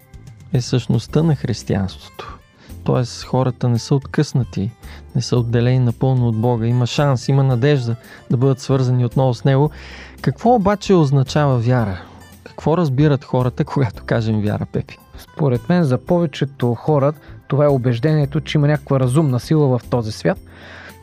е 0.53 0.61
същността 0.61 1.23
на 1.23 1.35
християнството. 1.35 2.37
Тоест 2.83 3.23
хората 3.23 3.69
не 3.69 3.79
са 3.79 3.95
откъснати, 3.95 4.71
не 5.15 5.21
са 5.21 5.37
отделени 5.37 5.79
напълно 5.79 6.27
от 6.27 6.37
Бога. 6.37 6.67
Има 6.67 6.87
шанс, 6.87 7.27
има 7.27 7.43
надежда 7.43 7.95
да 8.31 8.37
бъдат 8.37 8.59
свързани 8.59 9.05
отново 9.05 9.33
с 9.33 9.43
Него. 9.43 9.71
Какво 10.21 10.55
обаче 10.55 10.93
означава 10.93 11.57
вяра? 11.57 12.01
Какво 12.43 12.77
разбират 12.77 13.23
хората, 13.23 13.65
когато 13.65 14.03
кажем 14.05 14.41
вяра, 14.41 14.65
Пепи? 14.65 14.97
Според 15.17 15.69
мен 15.69 15.83
за 15.83 15.97
повечето 15.97 16.75
хора 16.75 17.13
това 17.47 17.65
е 17.65 17.69
убеждението, 17.69 18.41
че 18.41 18.57
има 18.57 18.67
някаква 18.67 18.99
разумна 18.99 19.39
сила 19.39 19.77
в 19.77 19.81
този 19.89 20.11
свят. 20.11 20.39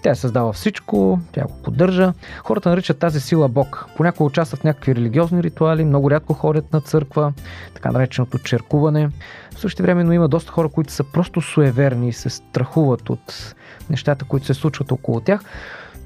Тя 0.05 0.11
е 0.11 0.15
създава 0.15 0.53
всичко, 0.53 1.19
тя 1.33 1.45
го 1.45 1.63
поддържа. 1.63 2.13
Хората 2.45 2.69
наричат 2.69 2.99
тази 2.99 3.21
сила 3.21 3.49
Бог. 3.49 3.87
Понякога 3.97 4.27
участват 4.27 4.61
в 4.61 4.65
някакви 4.65 4.95
религиозни 4.95 5.43
ритуали, 5.43 5.85
много 5.85 6.11
рядко 6.11 6.35
ходят 6.35 6.73
на 6.73 6.81
църква, 6.81 7.33
така 7.75 7.91
нареченото 7.91 8.39
черкуване. 8.39 9.11
В 9.55 9.61
същото 9.61 9.83
време 9.83 10.15
има 10.15 10.29
доста 10.29 10.53
хора, 10.53 10.69
които 10.69 10.93
са 10.93 11.05
просто 11.05 11.41
суеверни 11.41 12.09
и 12.09 12.13
се 12.13 12.31
страхуват 12.31 13.11
от 13.11 13.55
нещата, 13.91 14.25
които 14.25 14.47
се 14.47 14.55
случват 14.55 14.93
около 14.93 15.21
тях. 15.21 15.41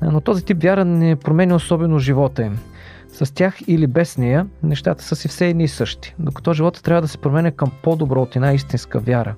Но 0.03 0.21
този 0.21 0.45
тип 0.45 0.63
вяра 0.63 0.85
не 0.85 1.17
променя 1.17 1.55
особено 1.55 1.99
живота 1.99 2.43
им. 2.43 2.59
С 3.13 3.35
тях 3.35 3.57
или 3.67 3.87
без 3.87 4.19
нея, 4.19 4.47
нещата 4.63 5.05
са 5.05 5.17
си 5.17 5.29
все 5.29 5.49
едни 5.49 5.65
и 5.65 5.69
същи. 5.69 6.15
Докато 6.19 6.53
живота 6.53 6.83
трябва 6.83 7.03
да 7.03 7.09
се 7.09 7.19
променя 7.19 7.51
към 7.51 7.73
по-добро 7.83 8.23
от 8.23 8.37
една 8.37 8.53
истинска 8.53 9.01
вяра. 9.01 9.35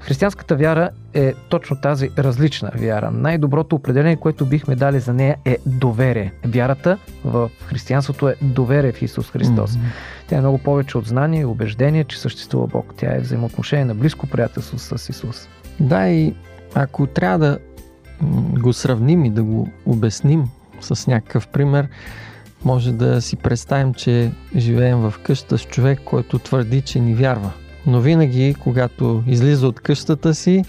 Християнската 0.00 0.56
вяра 0.56 0.90
е 1.14 1.34
точно 1.48 1.76
тази 1.80 2.10
различна 2.18 2.70
вяра. 2.74 3.10
Най-доброто 3.10 3.76
определение, 3.76 4.16
което 4.16 4.46
бихме 4.46 4.76
дали 4.76 5.00
за 5.00 5.14
нея 5.14 5.36
е 5.44 5.58
доверие. 5.66 6.32
Вярата 6.46 6.98
в 7.24 7.50
християнството 7.64 8.28
е 8.28 8.34
доверие 8.42 8.92
в 8.92 9.02
Исус 9.02 9.30
Христос. 9.30 9.70
Mm-hmm. 9.70 10.28
Тя 10.28 10.36
е 10.36 10.40
много 10.40 10.58
повече 10.58 10.98
от 10.98 11.06
знание 11.06 11.40
и 11.40 11.44
убеждение, 11.44 12.04
че 12.04 12.20
съществува 12.20 12.66
Бог. 12.66 12.94
Тя 12.96 13.16
е 13.16 13.20
взаимоотношение 13.20 13.84
на 13.84 13.94
близко 13.94 14.26
приятелство 14.26 14.78
с 14.78 15.08
Исус. 15.08 15.48
Да, 15.80 16.08
и 16.08 16.34
ако 16.74 17.06
трябва 17.06 17.38
да 17.38 17.58
го 18.60 18.72
сравним 18.72 19.24
и 19.24 19.30
да 19.30 19.42
го 19.42 19.68
обясним 19.86 20.44
с 20.80 21.06
някакъв 21.06 21.48
пример, 21.48 21.88
може 22.64 22.92
да 22.92 23.22
си 23.22 23.36
представим, 23.36 23.94
че 23.94 24.32
живеем 24.56 24.98
в 24.98 25.14
къща 25.22 25.58
с 25.58 25.64
човек, 25.64 26.00
който 26.04 26.38
твърди, 26.38 26.80
че 26.80 27.00
ни 27.00 27.14
вярва. 27.14 27.50
Но 27.86 28.00
винаги, 28.00 28.54
когато 28.60 29.24
излиза 29.26 29.66
от 29.68 29.80
къщата 29.80 30.34
си 30.34 30.64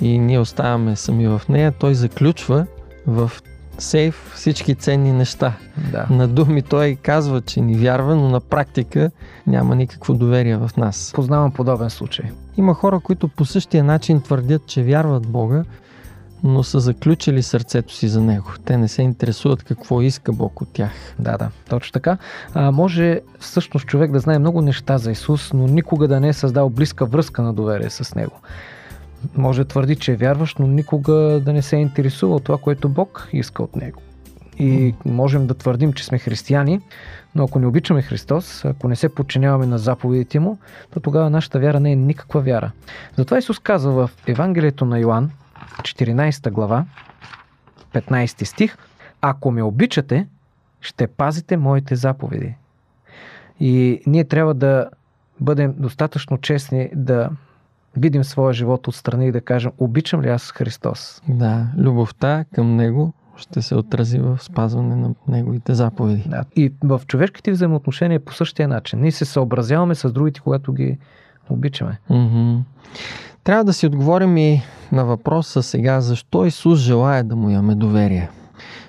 и 0.00 0.18
ние 0.18 0.38
оставаме 0.38 0.96
сами 0.96 1.28
в 1.28 1.42
нея, 1.48 1.72
той 1.72 1.94
заключва 1.94 2.66
в 3.06 3.32
сейф 3.78 4.32
всички 4.34 4.74
ценни 4.74 5.12
неща. 5.12 5.52
Да. 5.92 6.06
На 6.10 6.28
думи 6.28 6.62
той 6.62 6.96
казва, 7.02 7.40
че 7.40 7.60
ни 7.60 7.74
вярва, 7.74 8.16
но 8.16 8.28
на 8.28 8.40
практика 8.40 9.10
няма 9.46 9.76
никакво 9.76 10.14
доверие 10.14 10.56
в 10.56 10.70
нас. 10.76 11.12
Познавам 11.14 11.52
подобен 11.52 11.90
случай. 11.90 12.26
Има 12.56 12.74
хора, 12.74 13.00
които 13.00 13.28
по 13.28 13.44
същия 13.44 13.84
начин 13.84 14.20
твърдят, 14.20 14.66
че 14.66 14.82
вярват 14.82 15.26
Бога, 15.26 15.64
но 16.42 16.62
са 16.62 16.80
заключили 16.80 17.42
сърцето 17.42 17.94
си 17.94 18.08
за 18.08 18.20
него. 18.20 18.52
Те 18.64 18.76
не 18.76 18.88
се 18.88 19.02
интересуват 19.02 19.62
какво 19.62 20.02
иска 20.02 20.32
Бог 20.32 20.60
от 20.60 20.68
тях. 20.72 20.92
Да, 21.18 21.36
да, 21.36 21.50
точно 21.68 21.92
така. 21.92 22.18
А, 22.54 22.70
може 22.70 23.20
всъщност 23.40 23.86
човек 23.86 24.12
да 24.12 24.18
знае 24.18 24.38
много 24.38 24.62
неща 24.62 24.98
за 24.98 25.10
Исус, 25.10 25.52
но 25.52 25.66
никога 25.66 26.08
да 26.08 26.20
не 26.20 26.28
е 26.28 26.32
създал 26.32 26.70
близка 26.70 27.06
връзка 27.06 27.42
на 27.42 27.52
доверие 27.52 27.90
с 27.90 28.14
него. 28.14 28.40
Може 29.36 29.62
да 29.62 29.68
твърди, 29.68 29.96
че 29.96 30.12
е 30.12 30.16
вярващ, 30.16 30.58
но 30.58 30.66
никога 30.66 31.12
да 31.44 31.52
не 31.52 31.62
се 31.62 31.76
е 31.76 31.80
интересува 31.80 32.34
от 32.34 32.44
това, 32.44 32.58
което 32.58 32.88
Бог 32.88 33.28
иска 33.32 33.62
от 33.62 33.76
него. 33.76 34.00
И 34.58 34.94
можем 35.04 35.46
да 35.46 35.54
твърдим, 35.54 35.92
че 35.92 36.04
сме 36.04 36.18
християни, 36.18 36.80
но 37.34 37.44
ако 37.44 37.58
не 37.58 37.66
обичаме 37.66 38.02
Христос, 38.02 38.64
ако 38.64 38.88
не 38.88 38.96
се 38.96 39.08
подчиняваме 39.08 39.66
на 39.66 39.78
заповедите 39.78 40.40
му, 40.40 40.58
то 40.90 41.00
тогава 41.00 41.30
нашата 41.30 41.58
вяра 41.58 41.80
не 41.80 41.92
е 41.92 41.96
никаква 41.96 42.40
вяра. 42.40 42.72
Затова 43.16 43.38
Исус 43.38 43.58
казва 43.58 44.06
в 44.06 44.10
Евангелието 44.26 44.84
на 44.84 44.98
Йоанн, 44.98 45.30
14 45.82 46.50
глава, 46.50 46.84
15 47.94 48.44
стих, 48.44 48.76
ако 49.20 49.50
ме 49.50 49.62
обичате, 49.62 50.26
ще 50.80 51.06
пазите 51.06 51.56
моите 51.56 51.96
заповеди. 51.96 52.54
И 53.60 54.02
ние 54.06 54.24
трябва 54.24 54.54
да 54.54 54.90
бъдем 55.40 55.74
достатъчно 55.78 56.38
честни 56.38 56.90
да 56.94 57.30
видим 57.96 58.24
своя 58.24 58.52
живот 58.52 58.88
отстрани 58.88 59.28
и 59.28 59.32
да 59.32 59.40
кажем, 59.40 59.72
обичам 59.78 60.22
ли 60.22 60.28
аз 60.28 60.50
Христос? 60.50 61.22
Да, 61.28 61.66
любовта 61.76 62.44
към 62.54 62.76
Него 62.76 63.12
ще 63.36 63.62
се 63.62 63.74
отрази 63.74 64.18
в 64.18 64.38
спазване 64.40 64.96
на 64.96 65.14
Неговите 65.28 65.74
заповеди. 65.74 66.24
Да. 66.26 66.44
И 66.56 66.72
в 66.82 67.00
човешките 67.06 67.52
взаимоотношения 67.52 68.20
по 68.20 68.34
същия 68.34 68.68
начин. 68.68 69.00
Ние 69.00 69.12
се 69.12 69.24
съобразяваме 69.24 69.94
с 69.94 70.12
другите, 70.12 70.40
когато 70.40 70.72
ги 70.72 70.98
обичаме. 71.50 71.98
Mm-hmm. 72.10 72.60
Трябва 73.48 73.64
да 73.64 73.72
си 73.72 73.86
отговорим 73.86 74.36
и 74.36 74.62
на 74.92 75.04
въпроса 75.04 75.62
сега, 75.62 76.00
защо 76.00 76.46
Исус 76.46 76.78
желая 76.78 77.24
да 77.24 77.36
му 77.36 77.50
имаме 77.50 77.74
доверие. 77.74 78.30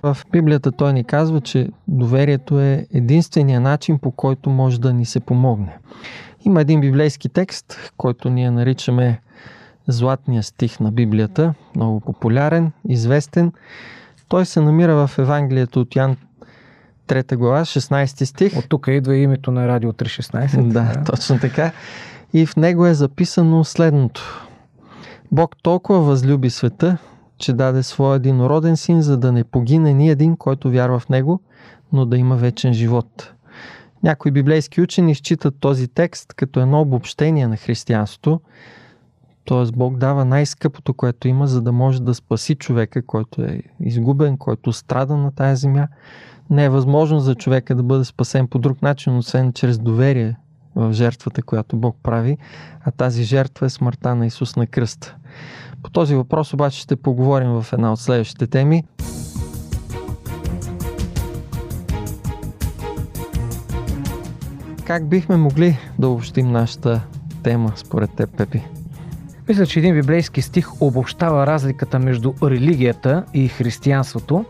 В 0.03 0.17
Библията 0.31 0.71
той 0.71 0.93
ни 0.93 1.03
казва, 1.03 1.41
че 1.41 1.69
доверието 1.87 2.59
е 2.59 2.87
единствения 2.93 3.61
начин 3.61 3.99
по 3.99 4.11
който 4.11 4.49
може 4.49 4.81
да 4.81 4.93
ни 4.93 5.05
се 5.05 5.19
помогне. 5.19 5.77
Има 6.45 6.61
един 6.61 6.81
библейски 6.81 7.29
текст, 7.29 7.91
който 7.97 8.29
ние 8.29 8.51
наричаме 8.51 9.21
Златния 9.87 10.43
стих 10.43 10.79
на 10.79 10.91
Библията, 10.91 11.53
много 11.75 11.99
популярен, 11.99 12.71
известен. 12.89 13.51
Той 14.27 14.45
се 14.45 14.61
намира 14.61 15.07
в 15.07 15.17
Евангелието 15.17 15.81
от 15.81 15.95
Ян 15.95 16.17
3 17.07 17.35
глава, 17.35 17.61
16 17.61 18.23
стих. 18.23 18.57
От 18.57 18.69
тук 18.69 18.87
идва 18.89 19.15
името 19.15 19.51
на 19.51 19.67
Радио 19.67 19.91
316. 19.91 20.67
Да, 20.67 20.81
да, 20.81 21.03
точно 21.03 21.39
така. 21.39 21.71
И 22.33 22.45
в 22.45 22.55
него 22.55 22.85
е 22.85 22.93
записано 22.93 23.63
следното. 23.63 24.48
Бог 25.31 25.55
толкова 25.63 25.99
възлюби 25.99 26.49
света, 26.49 26.97
че 27.37 27.53
даде 27.53 27.83
своя 27.83 28.15
единороден 28.15 28.77
син, 28.77 29.01
за 29.01 29.17
да 29.17 29.31
не 29.31 29.43
погине 29.43 29.93
ни 29.93 30.09
един, 30.09 30.37
който 30.37 30.71
вярва 30.71 30.99
в 30.99 31.09
него, 31.09 31.39
но 31.93 32.05
да 32.05 32.17
има 32.17 32.35
вечен 32.35 32.73
живот. 32.73 33.33
Някои 34.03 34.31
библейски 34.31 34.81
учени 34.81 35.15
считат 35.15 35.55
този 35.59 35.87
текст 35.87 36.33
като 36.33 36.59
едно 36.59 36.81
обобщение 36.81 37.47
на 37.47 37.57
християнството, 37.57 38.41
т.е. 39.45 39.71
Бог 39.71 39.97
дава 39.97 40.25
най-скъпото, 40.25 40.93
което 40.93 41.27
има, 41.27 41.47
за 41.47 41.61
да 41.61 41.71
може 41.71 42.01
да 42.01 42.13
спаси 42.13 42.55
човека, 42.55 43.05
който 43.05 43.41
е 43.41 43.61
изгубен, 43.79 44.37
който 44.37 44.73
страда 44.73 45.17
на 45.17 45.31
тази 45.31 45.61
земя. 45.61 45.87
Не 46.49 46.65
е 46.65 46.69
възможно 46.69 47.19
за 47.19 47.35
човека 47.35 47.75
да 47.75 47.83
бъде 47.83 48.03
спасен 48.03 48.47
по 48.47 48.59
друг 48.59 48.81
начин, 48.81 49.17
освен 49.17 49.53
чрез 49.53 49.79
доверие 49.79 50.35
в 50.75 50.93
жертвата, 50.93 51.41
която 51.41 51.77
Бог 51.77 51.97
прави, 52.03 52.37
а 52.81 52.91
тази 52.91 53.23
жертва 53.23 53.65
е 53.65 53.69
смъртта 53.69 54.15
на 54.15 54.25
Исус 54.25 54.55
на 54.55 54.67
кръста. 54.67 55.15
По 55.83 55.89
този 55.89 56.15
въпрос 56.15 56.53
обаче 56.53 56.79
ще 56.79 56.95
поговорим 56.95 57.49
в 57.49 57.73
една 57.73 57.93
от 57.93 57.99
следващите 57.99 58.47
теми. 58.47 58.83
Как 64.85 65.09
бихме 65.09 65.37
могли 65.37 65.77
да 65.99 66.07
обобщим 66.07 66.51
нашата 66.51 67.01
тема 67.43 67.73
според 67.75 68.15
теб, 68.15 68.37
Пепи? 68.37 68.63
Мисля, 69.47 69.65
че 69.65 69.79
един 69.79 69.95
библейски 69.95 70.41
стих 70.41 70.81
обобщава 70.81 71.47
разликата 71.47 71.99
между 71.99 72.33
религията 72.43 73.23
и 73.33 73.47
християнството. 73.47 74.45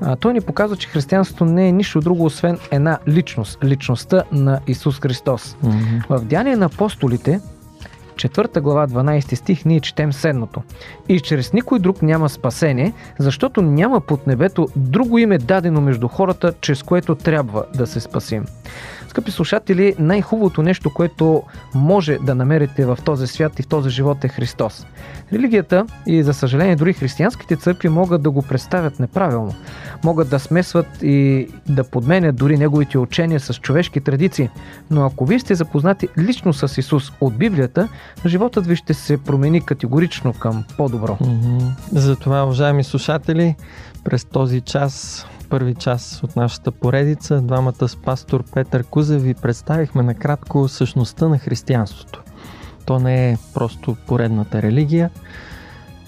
А, 0.00 0.16
той 0.16 0.32
ни 0.32 0.40
показва, 0.40 0.76
че 0.76 0.88
християнството 0.88 1.44
не 1.44 1.68
е 1.68 1.72
нищо 1.72 2.00
друго, 2.00 2.24
освен 2.24 2.58
една 2.70 2.98
личност, 3.08 3.58
личността 3.64 4.22
на 4.32 4.60
Исус 4.66 5.00
Христос. 5.00 5.56
Mm-hmm. 5.64 6.08
В 6.08 6.24
Деяния 6.24 6.56
на 6.56 6.66
апостолите, 6.66 7.40
4 8.14 8.60
глава 8.60 8.88
12 8.88 9.34
стих, 9.34 9.64
ние 9.64 9.80
четем 9.80 10.12
следното. 10.12 10.62
И 11.08 11.20
чрез 11.20 11.52
никой 11.52 11.78
друг 11.78 12.02
няма 12.02 12.28
спасение, 12.28 12.92
защото 13.18 13.62
няма 13.62 14.00
под 14.00 14.26
небето 14.26 14.68
друго 14.76 15.18
име 15.18 15.38
дадено 15.38 15.80
между 15.80 16.08
хората, 16.08 16.52
чрез 16.60 16.82
което 16.82 17.14
трябва 17.14 17.64
да 17.74 17.86
се 17.86 18.00
спасим. 18.00 18.44
Скъпи 19.14 19.30
слушатели, 19.30 19.94
най-хубавото 19.98 20.62
нещо, 20.62 20.94
което 20.94 21.42
може 21.74 22.18
да 22.18 22.34
намерите 22.34 22.86
в 22.86 22.98
този 23.04 23.26
свят 23.26 23.58
и 23.58 23.62
в 23.62 23.66
този 23.66 23.90
живот 23.90 24.24
е 24.24 24.28
Христос. 24.28 24.86
Религията 25.32 25.86
и 26.06 26.22
за 26.22 26.34
съжаление 26.34 26.76
дори 26.76 26.92
християнските 26.92 27.56
църкви 27.56 27.88
могат 27.88 28.22
да 28.22 28.30
го 28.30 28.42
представят 28.42 29.00
неправилно. 29.00 29.54
Могат 30.04 30.30
да 30.30 30.38
смесват 30.38 30.86
и 31.02 31.48
да 31.68 31.84
подменят 31.84 32.36
дори 32.36 32.58
неговите 32.58 32.98
учения 32.98 33.40
с 33.40 33.54
човешки 33.54 34.00
традиции. 34.00 34.48
Но 34.90 35.04
ако 35.04 35.26
вие 35.26 35.38
сте 35.38 35.54
запознати 35.54 36.08
лично 36.18 36.52
с 36.52 36.78
Исус 36.78 37.12
от 37.20 37.36
Библията, 37.36 37.88
животът 38.26 38.66
ви 38.66 38.76
ще 38.76 38.94
се 38.94 39.16
промени 39.16 39.60
категорично 39.60 40.32
към 40.32 40.64
по-добро. 40.76 41.18
Затова, 41.92 42.44
уважаеми 42.44 42.84
слушатели, 42.84 43.54
през 44.04 44.24
този 44.24 44.60
час 44.60 45.26
първи 45.54 45.74
час 45.74 46.20
от 46.22 46.36
нашата 46.36 46.70
поредица, 46.70 47.40
двамата 47.40 47.88
с 47.88 47.96
пастор 47.96 48.44
Петър 48.54 48.84
Кузев 48.84 49.22
ви 49.22 49.34
представихме 49.34 50.02
накратко 50.02 50.68
същността 50.68 51.28
на 51.28 51.38
християнството. 51.38 52.22
То 52.86 52.98
не 52.98 53.30
е 53.30 53.38
просто 53.54 53.96
поредната 54.06 54.62
религия, 54.62 55.10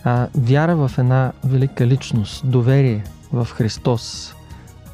а 0.05 0.29
вяра 0.35 0.77
в 0.77 0.91
една 0.99 1.33
велика 1.45 1.87
личност, 1.87 2.51
доверие 2.51 3.05
в 3.33 3.49
Христос, 3.51 4.35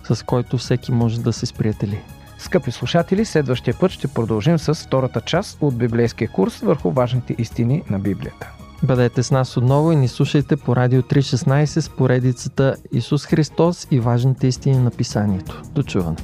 с 0.05 0.23
който 0.23 0.59
всеки 0.59 0.93
може 0.93 1.21
да 1.21 1.33
се 1.33 1.47
сприятели. 1.47 2.01
Скъпи 2.39 2.71
слушатели, 2.71 3.25
следващия 3.25 3.79
път 3.81 3.91
ще 3.91 4.09
продължим 4.09 4.59
с 4.59 4.75
втората 4.75 5.21
част 5.21 5.59
от 5.61 5.79
библейския 5.79 6.29
курс 6.29 6.59
върху 6.59 6.91
важните 6.91 7.35
истини 7.39 7.83
на 7.91 7.99
Библията. 7.99 8.62
Бъдете 8.85 9.23
с 9.23 9.31
нас 9.31 9.57
отново 9.57 9.93
и 9.93 9.97
ни 9.97 10.09
слушайте 10.09 10.57
по 10.57 10.77
Радио 10.77 11.03
316 11.03 11.65
с 11.65 11.91
поредицата 11.91 12.77
Исус 12.93 13.27
Христос 13.27 13.87
и 13.91 14.01
важните 14.01 14.47
истини 14.47 14.79
на 14.79 14.91
Писанието. 14.91 15.63
До 15.75 15.83
чуване! 15.83 16.17